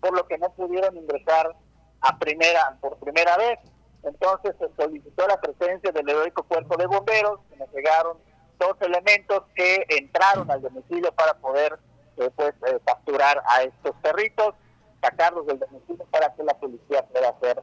[0.00, 1.56] por lo que no pudieron ingresar
[2.02, 3.58] a primera por primera vez.
[4.02, 8.18] Entonces se solicitó la presencia del heroico cuerpo de bomberos, que nos llegaron
[8.58, 11.78] dos elementos que entraron al domicilio para poder
[12.18, 14.54] eh, pues, eh, capturar a estos perritos,
[15.02, 17.62] sacarlos del domicilio para que la policía pueda hacer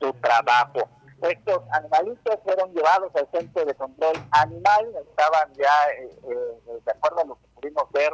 [0.00, 0.88] su trabajo.
[1.30, 6.10] Estos animalitos fueron llevados al centro de control animal, estaban ya, eh,
[6.84, 8.12] de acuerdo a lo que pudimos ver,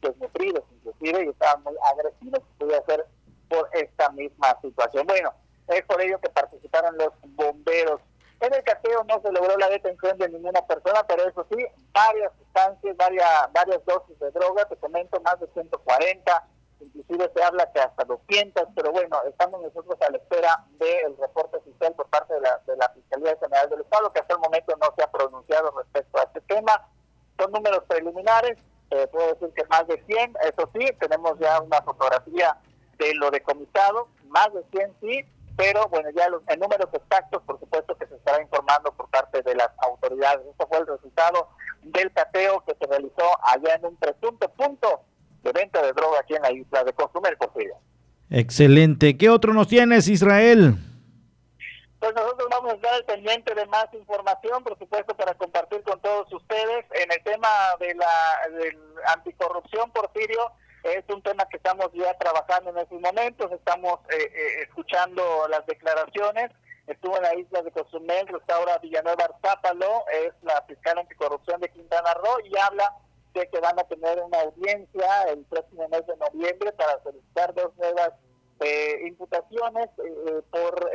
[0.00, 3.06] desnutridos inclusive, y estaban muy agresivos, podía ser
[3.48, 5.06] por esta misma situación.
[5.06, 5.32] Bueno,
[5.68, 8.00] es por ello que participaron los bomberos
[8.44, 12.32] en el cateo no se logró la detención de ninguna persona, pero eso sí, varias
[12.38, 16.46] sustancias, varias, varias dosis de droga, te comento, más de 140,
[16.80, 21.56] inclusive se habla que hasta 200, pero bueno, estamos nosotros a la espera del reporte
[21.56, 24.74] oficial por parte de la, de la Fiscalía General del Estado, que hasta el momento
[24.80, 26.88] no se ha pronunciado respecto a este tema.
[27.38, 28.58] Son números preliminares,
[28.90, 32.56] eh, puedo decir que más de 100, eso sí, tenemos ya una fotografía
[32.98, 35.24] de lo decomisado, más de 100 sí,
[35.56, 39.42] pero bueno, ya los, en números exactos, por supuesto que se estará informando por parte
[39.42, 40.44] de las autoridades.
[40.46, 41.48] Esto fue el resultado
[41.82, 45.02] del cateo que se realizó allá en un presunto punto
[45.44, 47.76] de venta de droga aquí en la isla de Cozumel, Porfirio.
[48.30, 49.16] Excelente.
[49.16, 50.74] ¿Qué otro nos tienes, Israel?
[52.00, 56.30] Pues nosotros vamos a estar pendiente de más información, por supuesto, para compartir con todos
[56.32, 60.50] ustedes en el tema de la anticorrupción, Porfirio
[60.84, 65.64] es un tema que estamos ya trabajando en estos momentos, estamos eh, eh, escuchando las
[65.66, 66.50] declaraciones.
[66.86, 72.12] Estuvo en la isla de Cozumel, restaura Villanueva Arzápalo, es la fiscal anticorrupción de Quintana
[72.12, 72.92] Roo, y habla
[73.34, 77.76] de que van a tener una audiencia el próximo mes de noviembre para solicitar dos
[77.76, 78.10] nuevas
[78.60, 79.88] eh, imputaciones
[80.50, 80.90] por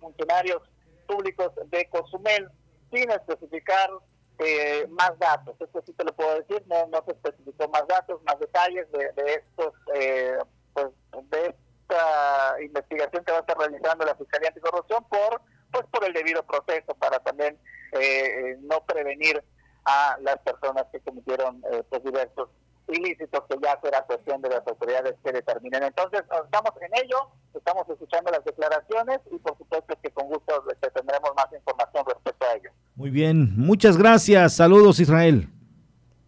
[0.00, 0.62] funcionarios
[1.06, 2.48] públicos de Cozumel,
[2.90, 3.90] sin especificar
[4.38, 5.54] eh, más datos.
[5.60, 9.34] Esto sí te lo puedo decir, no, no se especificó más datos, más detalles de,
[9.34, 10.38] estos, eh,
[10.72, 10.88] pues,
[11.30, 16.12] de esta investigación que va a estar realizando la Fiscalía Anticorrupción por, pues, por el
[16.12, 17.58] debido proceso para también
[17.92, 19.42] eh, no prevenir
[19.84, 22.48] a las personas que cometieron pues, diversos
[22.88, 25.82] ilícitos que ya será cuestión de las autoridades que determinen.
[25.84, 27.16] Entonces, estamos en ello,
[27.54, 32.46] estamos escuchando las declaraciones y por supuesto que con gusto este, tendremos más información respecto
[32.46, 32.70] a ello.
[32.94, 34.54] Muy bien, muchas gracias.
[34.54, 35.48] Saludos Israel.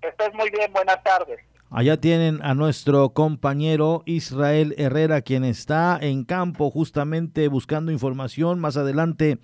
[0.01, 1.41] Estés muy bien, buenas tardes.
[1.69, 8.61] Allá tienen a nuestro compañero Israel Herrera, quien está en campo justamente buscando información.
[8.61, 9.39] Más adelante,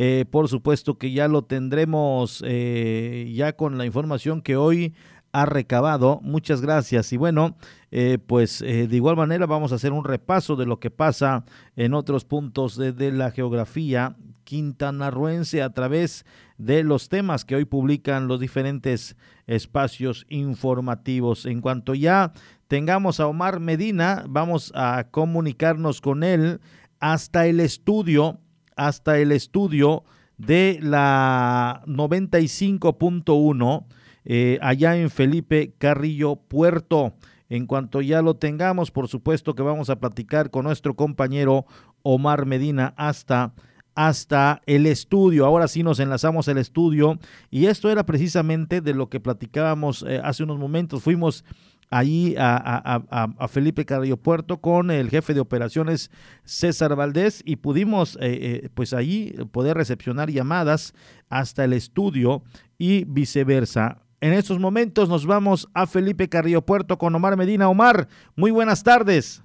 [0.00, 4.94] eh, por supuesto que ya lo tendremos eh, ya con la información que hoy
[5.32, 6.20] ha recabado.
[6.22, 7.12] Muchas gracias.
[7.12, 7.56] Y bueno,
[7.90, 11.44] eh, pues de igual manera vamos a hacer un repaso de lo que pasa
[11.74, 14.14] en otros puntos de, de la geografía
[14.44, 16.24] quintanarruense a través
[16.58, 19.16] de los temas que hoy publican los diferentes
[19.48, 21.44] espacios informativos.
[21.44, 22.32] En cuanto ya
[22.68, 26.60] tengamos a Omar Medina, vamos a comunicarnos con él
[27.00, 28.38] hasta el estudio,
[28.78, 30.04] hasta el estudio
[30.38, 33.84] de la 95.1
[34.24, 37.12] eh, allá en Felipe Carrillo Puerto.
[37.50, 41.66] En cuanto ya lo tengamos, por supuesto que vamos a platicar con nuestro compañero
[42.02, 43.52] Omar Medina hasta
[43.94, 45.44] hasta el estudio.
[45.44, 47.18] Ahora sí nos enlazamos al estudio
[47.50, 51.02] y esto era precisamente de lo que platicábamos eh, hace unos momentos.
[51.02, 51.44] Fuimos
[51.90, 56.10] ahí a, Felipe Carrillo Puerto con el jefe de operaciones
[56.44, 58.18] César Valdés y pudimos eh,
[58.64, 60.94] eh, pues ahí poder recepcionar llamadas
[61.28, 62.42] hasta el estudio
[62.76, 64.02] y viceversa.
[64.20, 67.68] En estos momentos nos vamos a Felipe Carrillo Puerto con Omar Medina.
[67.68, 69.42] Omar, muy buenas tardes.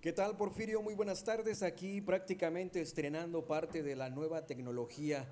[0.00, 0.82] ¿Qué tal, Porfirio?
[0.82, 1.62] Muy buenas tardes.
[1.62, 5.26] Aquí prácticamente estrenando parte de la nueva tecnología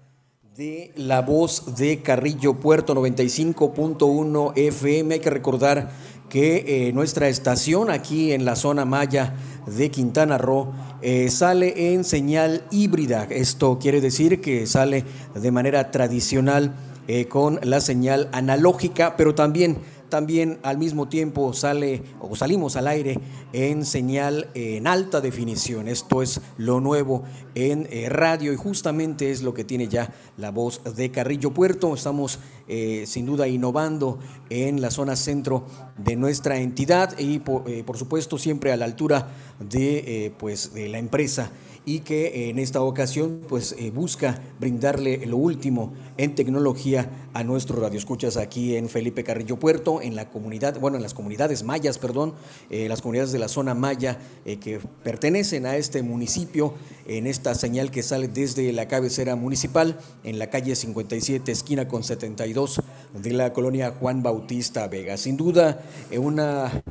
[0.57, 5.15] de La Voz de Carrillo Puerto 95.1 FM.
[5.15, 5.91] Hay que recordar
[6.29, 9.35] que eh, nuestra estación aquí en la zona maya
[9.67, 10.73] de Quintana Roo
[11.03, 13.27] eh, sale en señal híbrida.
[13.31, 15.05] Esto quiere decir que sale
[15.35, 16.77] de manera tradicional
[17.09, 19.79] eh, con la señal analógica, pero también
[20.15, 23.19] también al mismo tiempo sale o salimos al aire
[23.53, 25.89] en señal en alta definición.
[25.89, 27.25] Esto es lo nuevo
[27.57, 31.95] en eh, radio y justamente es lo que tiene ya la voz de Carrillo Puerto.
[31.95, 32.39] Estamos
[32.69, 34.21] eh, sin duda innovando
[34.51, 35.65] en la zona centro
[35.99, 40.89] de nuestra entidad y por, eh, por supuesto siempre a la altura de, pues, de
[40.89, 41.51] la empresa
[41.87, 48.39] y que en esta ocasión pues busca brindarle lo último en tecnología a nuestros radioescuchas
[48.39, 52.35] aquí en Felipe Carrillo Puerto, en la comunidad, bueno, en las comunidades mayas, perdón,
[52.71, 56.75] eh, las comunidades de la zona maya eh, que pertenecen a este municipio,
[57.07, 62.05] en esta señal que sale desde la cabecera municipal, en la calle 57, esquina con
[62.05, 62.81] 72
[63.15, 65.17] de la colonia Juan Bautista Vega.
[65.17, 65.83] Sin duda,
[66.17, 66.83] una,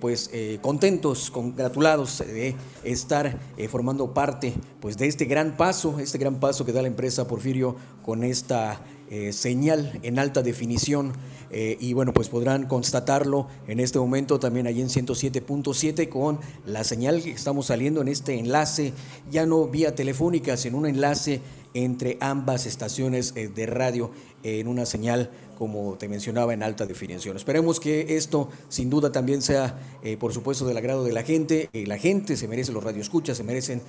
[0.00, 0.30] pues
[0.60, 3.38] contentos, congratulados de estar
[3.68, 7.76] formando parte pues, de este gran paso, este gran paso que da la empresa Porfirio
[8.02, 8.80] con esta
[9.12, 11.14] eh, señal en alta definición.
[11.50, 16.84] Eh, y bueno, pues podrán constatarlo en este momento también allí en 107.7 con la
[16.84, 18.92] señal que estamos saliendo en este enlace,
[19.28, 21.40] ya no vía telefónica, sino un enlace
[21.74, 24.12] entre ambas estaciones eh, de radio
[24.44, 27.36] en una señal como te mencionaba, en alta definición.
[27.36, 29.78] Esperemos que esto sin duda también sea,
[30.18, 31.68] por supuesto, del agrado de la gente.
[31.74, 33.82] La gente se merece los radioescuchas, se merecen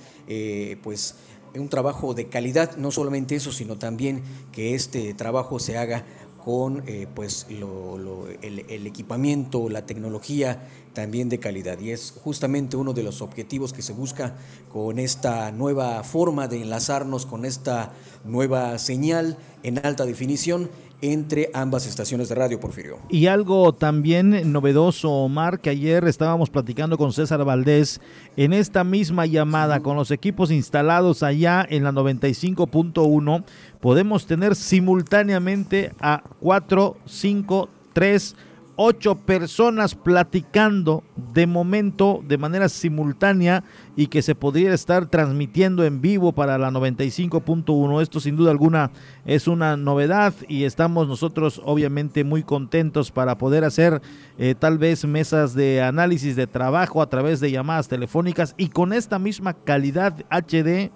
[0.82, 1.14] pues
[1.56, 4.22] un trabajo de calidad, no solamente eso, sino también
[4.52, 6.04] que este trabajo se haga
[6.44, 6.82] con
[7.14, 11.78] pues el, equipamiento, la tecnología también de calidad.
[11.78, 14.34] Y es justamente uno de los objetivos que se busca
[14.72, 17.92] con esta nueva forma de enlazarnos, con esta
[18.24, 20.68] nueva señal en alta definición
[21.02, 22.98] entre ambas estaciones de radio, Porfirio.
[23.10, 28.00] Y algo también novedoso, Omar, que ayer estábamos platicando con César Valdés
[28.36, 33.44] en esta misma llamada con los equipos instalados allá en la 95.1,
[33.80, 38.36] podemos tener simultáneamente a 4, 5, 3,
[38.76, 41.02] ocho personas platicando
[41.34, 43.64] de momento de manera simultánea
[43.96, 48.02] y que se podría estar transmitiendo en vivo para la 95.1.
[48.02, 48.90] Esto sin duda alguna
[49.24, 54.00] es una novedad y estamos nosotros obviamente muy contentos para poder hacer
[54.38, 58.92] eh, tal vez mesas de análisis de trabajo a través de llamadas telefónicas y con
[58.92, 60.90] esta misma calidad HD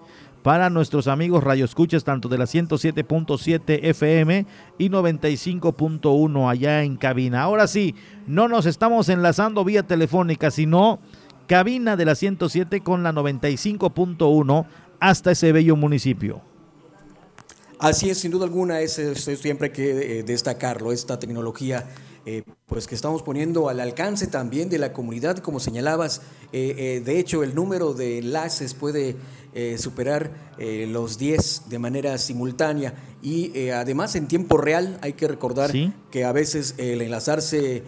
[0.47, 4.47] para nuestros amigos radioescuchas tanto de la 107.7 FM
[4.79, 7.43] y 95.1 allá en cabina.
[7.43, 7.97] Ahora sí,
[8.29, 11.01] no nos estamos enlazando vía telefónica, sino
[11.49, 14.67] cabina de la 107 con la 95.1
[15.01, 16.41] hasta ese bello municipio.
[17.81, 21.89] Así es, sin duda alguna, es, siempre hay que eh, destacarlo, esta tecnología
[22.27, 26.23] eh, pues que estamos poniendo al alcance también de la comunidad, como señalabas.
[26.53, 29.17] de hecho, el número de enlaces puede
[29.79, 35.71] superar los 10 de manera simultánea y además en tiempo real hay que recordar
[36.11, 37.83] que a veces el enlazarse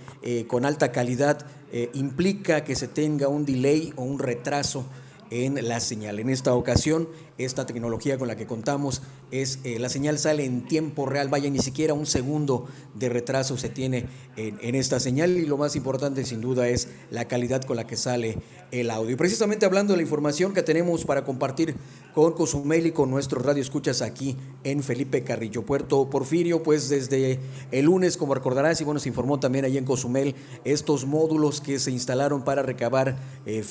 [0.49, 1.47] con alta calidad
[1.95, 4.85] implica que se tenga un delay o un retraso
[5.31, 6.19] en la señal.
[6.19, 10.67] En esta ocasión, esta tecnología con la que contamos es eh, la señal sale en
[10.67, 14.07] tiempo real, vaya, ni siquiera un segundo de retraso se tiene
[14.37, 17.97] en, esta señal y lo más importante sin duda es la calidad con la que
[17.97, 18.39] sale
[18.71, 19.13] el audio.
[19.13, 21.75] Y precisamente hablando de la información que tenemos para compartir
[22.15, 27.41] con Cozumel y con nuestros radio escuchas aquí en Felipe Carrillo, Puerto Porfirio, pues desde
[27.71, 30.35] el lunes, como recordarás, y bueno, se informó también ahí en Cozumel,
[30.65, 33.65] estos módulos que se instalaron para recabar eh,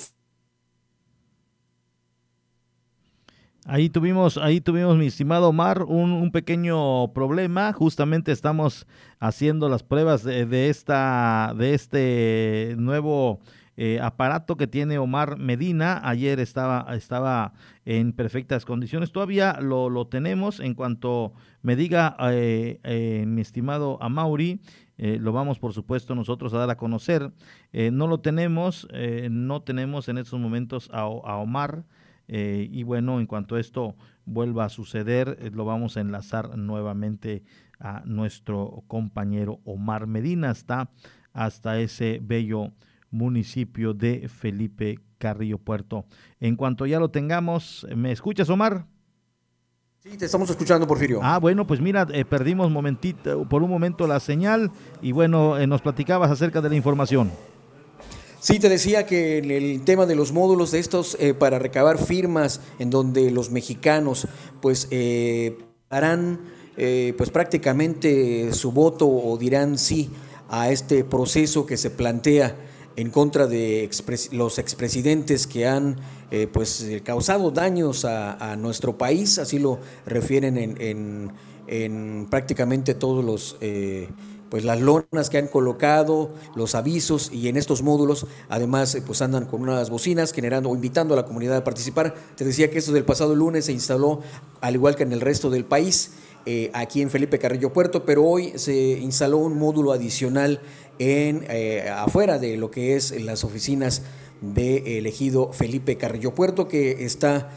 [3.70, 7.74] Ahí tuvimos, ahí tuvimos, mi estimado Omar, un, pequeño problema.
[7.74, 8.88] Justamente estamos
[9.20, 13.42] haciendo las pruebas de, esta, de este nuevo
[13.76, 16.00] eh, aparato que tiene Omar Medina.
[16.06, 17.52] Ayer estaba, estaba
[17.84, 19.12] en perfectas condiciones.
[19.12, 20.62] Todavía lo, lo tenemos.
[20.62, 24.62] En cuanto me diga eh, eh, mi estimado Amauri,
[24.98, 27.34] lo vamos por supuesto nosotros a dar a conocer.
[27.74, 28.88] no lo tenemos,
[29.30, 31.84] no tenemos en estos momentos a, a Omar.
[32.28, 33.96] Eh, y bueno, en cuanto esto
[34.26, 37.44] vuelva a suceder, eh, lo vamos a enlazar nuevamente
[37.80, 40.90] a nuestro compañero Omar Medina, hasta,
[41.34, 42.74] hasta ese bello
[43.12, 46.06] municipio de Felipe Carrillo Puerto.
[46.40, 48.86] En cuanto ya lo tengamos, ¿me escuchas, Omar?
[50.00, 51.20] Sí, te estamos escuchando, Porfirio.
[51.24, 54.72] Ah, bueno, pues mira, eh, perdimos momentito, por un momento la señal
[55.02, 57.32] y bueno, nos platicabas acerca de la información.
[58.48, 61.98] Sí, te decía que en el tema de los módulos de estos eh, para recabar
[61.98, 64.26] firmas en donde los mexicanos
[64.62, 65.58] pues eh,
[65.90, 66.40] harán
[66.78, 70.10] eh, pues prácticamente su voto o dirán sí
[70.48, 72.56] a este proceso que se plantea
[72.96, 73.90] en contra de
[74.32, 75.98] los expresidentes que han
[76.54, 81.34] pues causado daños a, nuestro país, así lo refieren en,
[81.68, 83.58] en prácticamente todos los
[84.50, 89.22] pues las lonas que han colocado, los avisos y en estos módulos además eh, pues
[89.22, 92.16] andan con unas bocinas generando o invitando a la comunidad a participar.
[92.36, 94.22] Te decía que esto del pasado lunes se instaló
[94.62, 96.12] al igual que en el resto del país.
[96.46, 100.62] Eh, aquí en Felipe Carrillo Puerto, pero hoy se instaló un módulo adicional
[100.98, 104.04] en eh, afuera de lo que es las oficinas
[104.40, 107.50] de elegido Felipe Carrillo Puerto, que está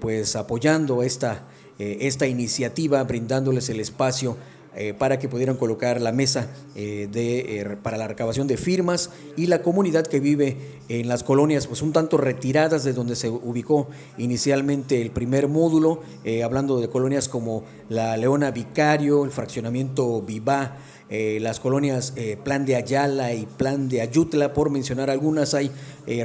[0.00, 1.46] pues apoyando esta,
[1.78, 4.36] esta iniciativa, brindándoles el espacio
[4.80, 6.46] eh, para que pudieran colocar la mesa
[6.76, 10.56] eh, eh, para la recabación de firmas y la comunidad que vive
[10.88, 13.88] en las colonias, pues un tanto retiradas de donde se ubicó
[14.18, 16.02] inicialmente el primer módulo,
[16.44, 20.76] hablando de colonias como la Leona Vicario, el fraccionamiento Vivá,
[21.10, 22.12] las colonias
[22.44, 25.70] Plan de Ayala y Plan de Ayutla, por mencionar algunas, hay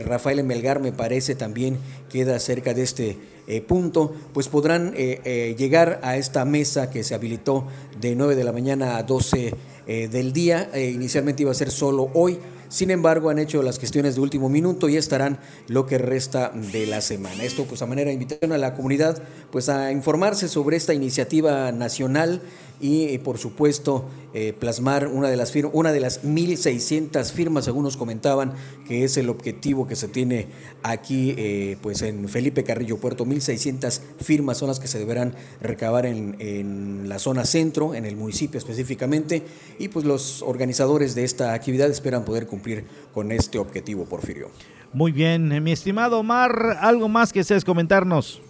[0.03, 1.77] Rafael Melgar me parece también
[2.09, 7.03] queda cerca de este eh, punto, pues podrán eh, eh, llegar a esta mesa que
[7.03, 7.67] se habilitó
[7.99, 9.53] de 9 de la mañana a 12
[9.85, 10.69] del día.
[10.77, 12.39] inicialmente iba a ser solo hoy.
[12.69, 16.87] Sin embargo, han hecho las gestiones de último minuto y estarán lo que resta de
[16.87, 17.43] la semana.
[17.43, 21.71] Esto, pues, a manera de invitación a la comunidad, pues, a informarse sobre esta iniciativa
[21.73, 22.41] nacional
[22.83, 27.95] y, por supuesto, eh, plasmar una de las firmas, una de las 1.600 firmas, algunos
[27.95, 28.51] comentaban
[28.85, 30.47] que es el objetivo que se tiene
[30.83, 36.05] aquí, eh, pues en Felipe Carrillo Puerto, 1.600 firmas son las que se deberán recabar
[36.05, 39.43] en, en la zona centro, en el municipio específicamente,
[39.79, 42.83] y pues los organizadores de esta actividad esperan poder cumplir
[43.13, 44.49] con este objetivo, Porfirio.
[44.91, 48.41] Muy bien, mi estimado Omar, algo más que seas comentarnos.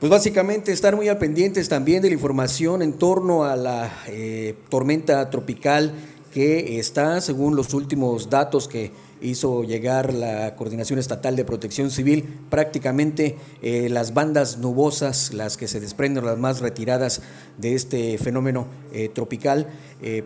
[0.00, 4.54] Pues básicamente estar muy al pendientes también de la información en torno a la eh,
[4.68, 5.92] tormenta tropical
[6.32, 12.28] que está, según los últimos datos que hizo llegar la Coordinación Estatal de Protección Civil,
[12.48, 17.20] prácticamente eh, las bandas nubosas, las que se desprenden, las más retiradas
[17.56, 19.66] de este fenómeno eh, tropical,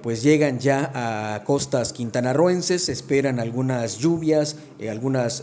[0.03, 4.57] pues llegan ya a costas quintanarroenses, esperan algunas lluvias,
[4.91, 5.43] algunas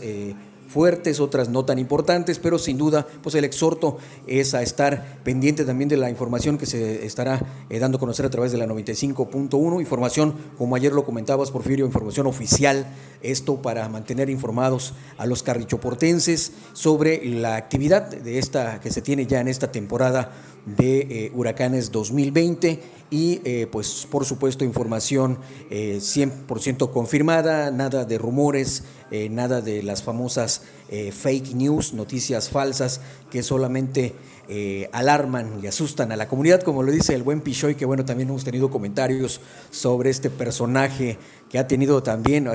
[0.70, 5.64] fuertes, otras no tan importantes, pero sin duda, pues el exhorto es a estar pendiente
[5.64, 8.66] también de la información que se estará eh, dando a conocer a través de la
[8.66, 12.86] 95.1, información, como ayer lo comentabas, Porfirio, información oficial,
[13.22, 19.26] esto para mantener informados a los carrichoportenses sobre la actividad de esta que se tiene
[19.26, 20.30] ya en esta temporada
[20.66, 22.80] de eh, huracanes 2020
[23.10, 25.38] y eh, pues por supuesto información
[25.70, 28.84] 100% confirmada, nada de rumores,
[29.30, 30.62] nada de las famosas
[30.92, 33.00] eh, fake news, noticias falsas
[33.30, 34.12] que solamente
[34.48, 38.04] eh, alarman y asustan a la comunidad, como lo dice el buen Pichoy, que bueno,
[38.04, 41.16] también hemos tenido comentarios sobre este personaje
[41.48, 42.48] que ha tenido también...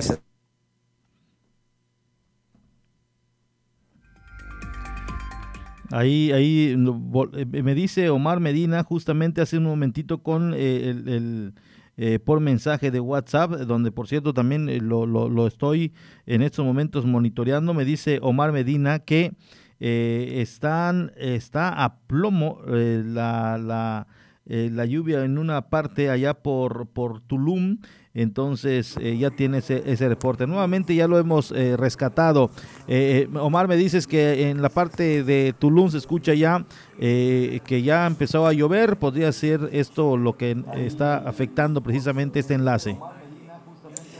[5.92, 11.54] Ahí, ahí eh, me dice Omar Medina justamente hace un momentito con eh, el,
[11.98, 15.94] eh, por mensaje de WhatsApp, donde por cierto también lo, lo, estoy
[16.26, 17.74] en estos momentos monitoreando.
[17.74, 19.34] Me dice Omar Medina que
[19.80, 24.08] están, está a plomo la, la,
[24.46, 27.78] la, lluvia en una parte allá por, por Tulum
[28.16, 30.48] entonces eh, ya tiene ese, reporte.
[30.48, 32.50] Nuevamente ya lo hemos eh, rescatado.
[32.88, 36.66] Eh, Omar, me dices que en la parte de Tulum se escucha ya
[36.98, 38.98] que ya empezó a llover.
[38.98, 42.98] ¿Podría ser esto lo que está afectando precisamente este enlace?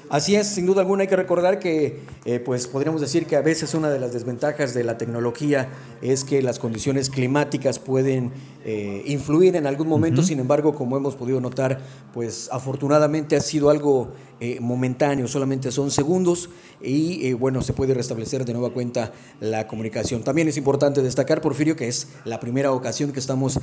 [0.10, 2.00] Así es, sin duda alguna hay que recordar que
[2.46, 5.70] pues podríamos decir que a veces una de las desventajas de la tecnología
[6.02, 8.32] es que las condiciones climáticas pueden
[8.68, 11.80] eh, influir en algún momento, sin embargo, como hemos podido notar,
[12.16, 16.50] pues afortunadamente ha sido algo eh, momentáneo, solamente son segundos
[16.82, 20.24] y eh, bueno, se puede restablecer de nueva cuenta la comunicación.
[20.24, 23.60] También es importante destacar, Porfirio, que es la primera ocasión que estamos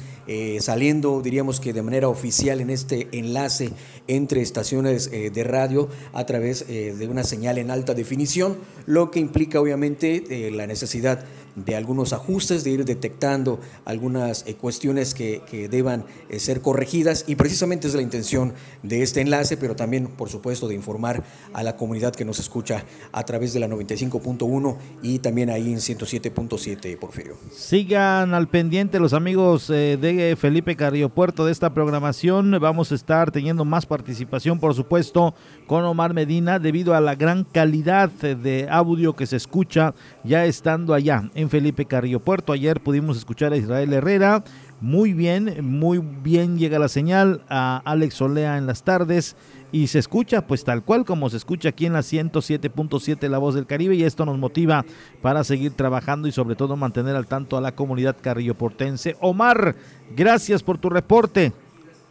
[0.60, 3.72] saliendo, diríamos que de manera oficial en este enlace
[4.06, 8.56] entre estaciones de radio a través de una señal en alta definición,
[8.86, 11.24] lo que implica obviamente la necesidad
[11.56, 17.36] de algunos ajustes, de ir detectando algunas eh, cuestiones que, deban eh, ser corregidas y
[17.36, 21.22] precisamente es la intención de este enlace, pero también por supuesto de informar
[21.52, 25.78] a la comunidad que nos escucha a través de la 95.1 y también ahí en
[25.78, 27.36] 107.7, Porfirio.
[27.52, 32.56] Sigan al pendiente los amigos eh, de Felipe Carrillo Puerto de esta programación.
[32.60, 35.34] Vamos a estar teniendo más participación, por supuesto,
[35.66, 40.94] con Omar Medina debido a la gran calidad de audio que se escucha ya estando
[40.94, 42.52] allá Felipe Carrillo Puerto.
[42.52, 44.44] Ayer pudimos escuchar a Israel Herrera.
[44.80, 49.36] Muy bien, muy bien llega la señal a Alex Olea en las tardes
[49.70, 53.54] y se escucha pues tal cual como se escucha aquí en la 107.7 La Voz
[53.54, 54.84] del Caribe y esto nos motiva
[55.22, 59.16] para seguir trabajando y sobre todo mantener al tanto a la comunidad Carrillo Portense.
[59.20, 59.76] Omar,
[60.16, 61.52] gracias por tu reporte.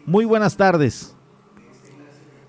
[0.06, 1.16] Muy buenas tardes.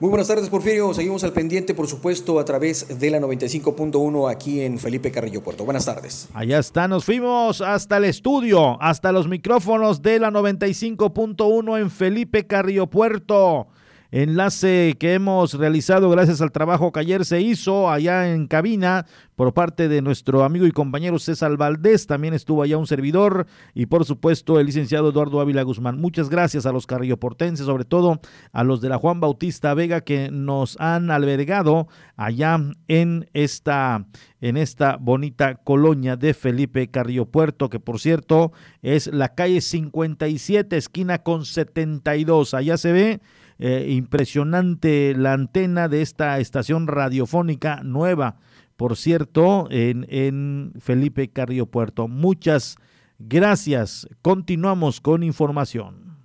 [0.03, 0.93] Muy buenas tardes, Porfirio.
[0.95, 5.65] Seguimos al pendiente, por supuesto, a través de la 95.1 aquí en Felipe Carrillo Puerto.
[5.65, 6.29] Buenas tardes.
[6.35, 12.49] Allá está, nos fuimos hasta el estudio, hasta los micrófonos de la 95.1 en Felipe
[12.49, 13.69] Carrillo Puerto
[14.13, 19.07] enlace que hemos realizado gracias al trabajo que ayer se hizo allá en cabina
[19.37, 23.87] por parte de nuestro amigo y compañero César Valdés, también estuvo allá un servidor y
[23.87, 25.99] por supuesto el licenciado Eduardo Ávila Guzmán.
[25.99, 28.21] Muchas gracias a los carrilloportenses, sobre todo
[28.53, 34.07] a los de la Juan Bautista Vega que nos han albergado allá en esta
[34.43, 38.53] en esta bonita colonia de Felipe Carrillo Puerto, que por cierto
[38.83, 42.53] es la calle 57, esquina con 72.
[42.53, 43.21] Allá se ve
[43.65, 48.35] eh, impresionante la antena de esta estación radiofónica nueva,
[48.77, 52.09] por cierto, en, en Felipe Carrillo Puerto.
[52.09, 52.77] Muchas
[53.21, 54.09] gracias.
[54.21, 56.17] Continuamos con información.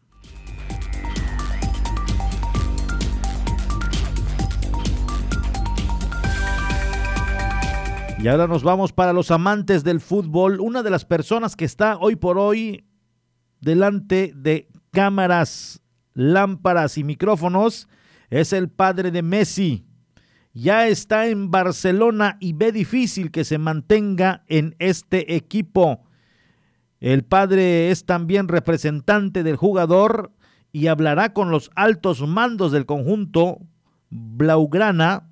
[8.18, 10.60] Y ahora nos vamos para los amantes del fútbol.
[10.60, 12.84] Una de las personas que está hoy por hoy
[13.60, 15.84] delante de cámaras
[16.18, 17.88] lámparas y micrófonos,
[18.30, 19.86] es el padre de Messi.
[20.52, 26.04] Ya está en Barcelona y ve difícil que se mantenga en este equipo.
[27.00, 30.32] El padre es también representante del jugador
[30.72, 33.60] y hablará con los altos mandos del conjunto
[34.10, 35.30] Blaugrana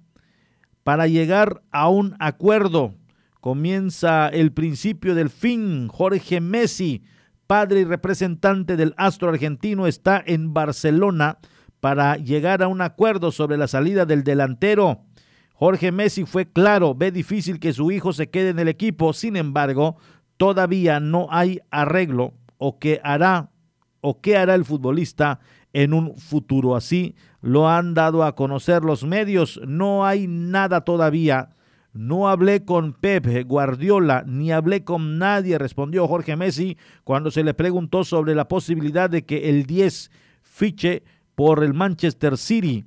[0.83, 2.93] para llegar a un acuerdo.
[3.41, 5.87] Comienza el principio del fin.
[5.87, 7.01] Jorge Messi
[7.47, 11.37] padre y representante del astro argentino, está en Barcelona
[11.79, 15.01] para llegar a un acuerdo sobre la salida del delantero.
[15.53, 19.35] Jorge Messi fue claro, ve difícil que su hijo se quede en el equipo, sin
[19.35, 19.97] embargo,
[20.37, 23.51] todavía no hay arreglo o qué hará
[24.01, 25.39] o qué hará el futbolista
[25.73, 26.75] en un futuro.
[26.75, 31.49] Así lo han dado a conocer los medios, no hay nada todavía
[31.95, 37.53] no hablé con Pep Guardiola ni hablé con nadie, respondió Jorge Messi cuando se le
[37.53, 40.11] preguntó sobre la posibilidad de que el 10
[40.41, 41.03] fiche
[41.35, 42.83] por el Manchester City.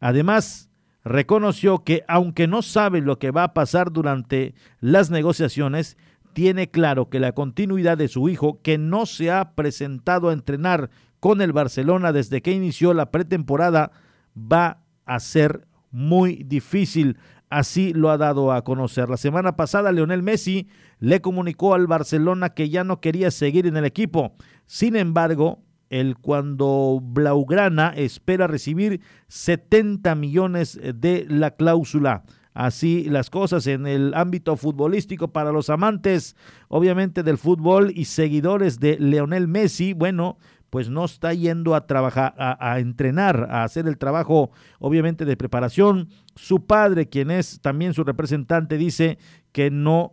[0.00, 0.68] Además,
[1.04, 5.96] reconoció que aunque no sabe lo que va a pasar durante las negociaciones,
[6.32, 10.90] tiene claro que la continuidad de su hijo, que no se ha presentado a entrenar
[11.20, 13.92] con el Barcelona desde que inició la pretemporada,
[14.36, 17.16] va a ser muy difícil
[17.50, 19.08] Así lo ha dado a conocer.
[19.08, 20.68] La semana pasada, Leonel Messi
[20.98, 24.34] le comunicó al Barcelona que ya no quería seguir en el equipo.
[24.66, 32.24] Sin embargo, el cuando Blaugrana espera recibir 70 millones de la cláusula.
[32.58, 36.34] Así las cosas en el ámbito futbolístico para los amantes,
[36.66, 39.92] obviamente del fútbol y seguidores de Leonel Messi.
[39.92, 40.38] Bueno,
[40.70, 46.08] pues no está yendo a trabajar, a, entrenar, a hacer el trabajo, obviamente, de preparación.
[46.34, 49.18] Su padre, quien es también su representante, dice
[49.52, 50.12] que no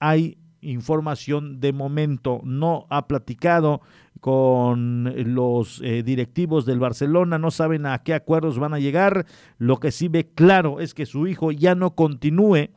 [0.00, 3.80] hay información de momento, no ha platicado
[4.20, 9.26] con los eh, directivos del Barcelona, no saben a qué acuerdos van a llegar.
[9.58, 12.70] Lo que sí ve claro es que su hijo ya no continúe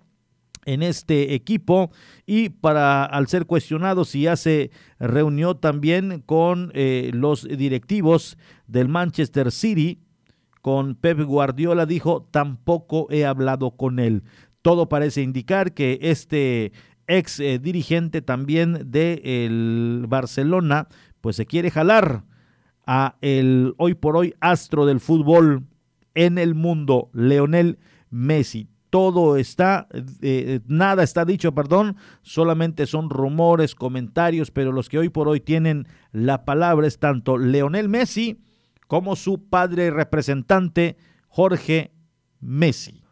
[0.67, 1.91] en este equipo
[2.25, 4.69] y para al ser cuestionado si ya se
[4.99, 8.37] reunió también con eh, los directivos
[8.67, 10.01] del Manchester City,
[10.61, 14.23] con Pep Guardiola, dijo, tampoco he hablado con él.
[14.61, 16.73] Todo parece indicar que este
[17.07, 20.89] ex eh, dirigente también del el Barcelona,
[21.21, 22.25] pues se quiere jalar
[22.85, 25.63] a el hoy por hoy astro del fútbol
[26.13, 27.79] en el mundo, Leonel
[28.09, 28.67] Messi
[28.97, 34.97] todo está, eh, eh, nada está dicho, perdón, solamente son rumores, comentarios, pero los que
[34.97, 38.41] hoy por hoy tienen la palabra es tanto Leonel Messi
[38.87, 40.97] como su padre representante,
[41.27, 41.91] Jorge
[42.39, 43.03] Messi.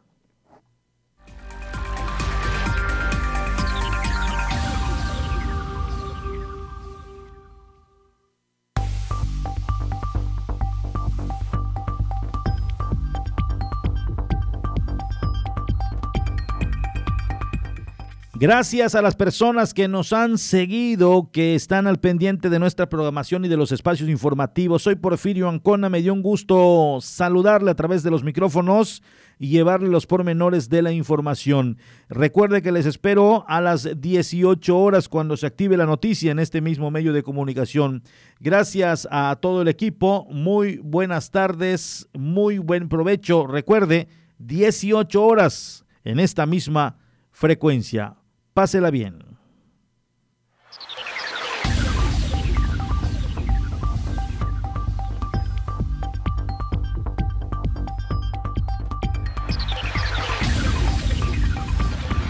[18.37, 23.45] Gracias a las personas que nos han seguido, que están al pendiente de nuestra programación
[23.45, 24.81] y de los espacios informativos.
[24.83, 29.01] Soy Porfirio Ancona, me dio un gusto saludarle a través de los micrófonos
[29.39, 31.77] y llevarle los pormenores de la información.
[32.09, 36.59] Recuerde que les espero a las 18 horas cuando se active la noticia en este
[36.59, 38.03] mismo medio de comunicación.
[38.41, 43.47] Gracias a todo el equipo, muy buenas tardes, muy buen provecho.
[43.47, 44.09] Recuerde,
[44.39, 46.97] 18 horas en esta misma
[47.31, 48.17] frecuencia.
[48.55, 49.21] Pásela bien.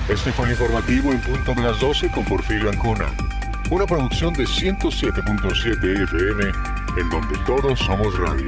[0.10, 3.06] Este fue el informativo en punto de las 12 con Porfirio Ancona.
[3.70, 6.44] Una producción de 107.7 FM
[7.00, 8.48] en donde todos somos radio.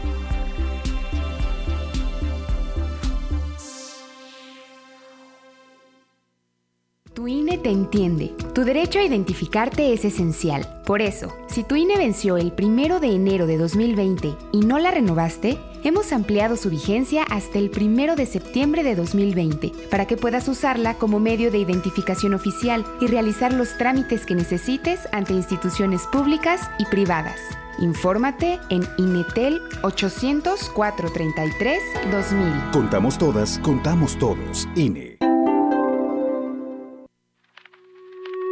[7.13, 8.33] Tu INE te entiende.
[8.55, 10.81] Tu derecho a identificarte es esencial.
[10.85, 14.91] Por eso, si tu INE venció el primero de enero de 2020 y no la
[14.91, 20.47] renovaste, hemos ampliado su vigencia hasta el primero de septiembre de 2020 para que puedas
[20.47, 26.61] usarla como medio de identificación oficial y realizar los trámites que necesites ante instituciones públicas
[26.79, 27.41] y privadas.
[27.79, 32.71] Infórmate en Inetel 800 433 2000.
[32.71, 34.65] Contamos todas, contamos todos.
[34.75, 35.17] INE.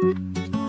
[0.02, 0.59] Thank you.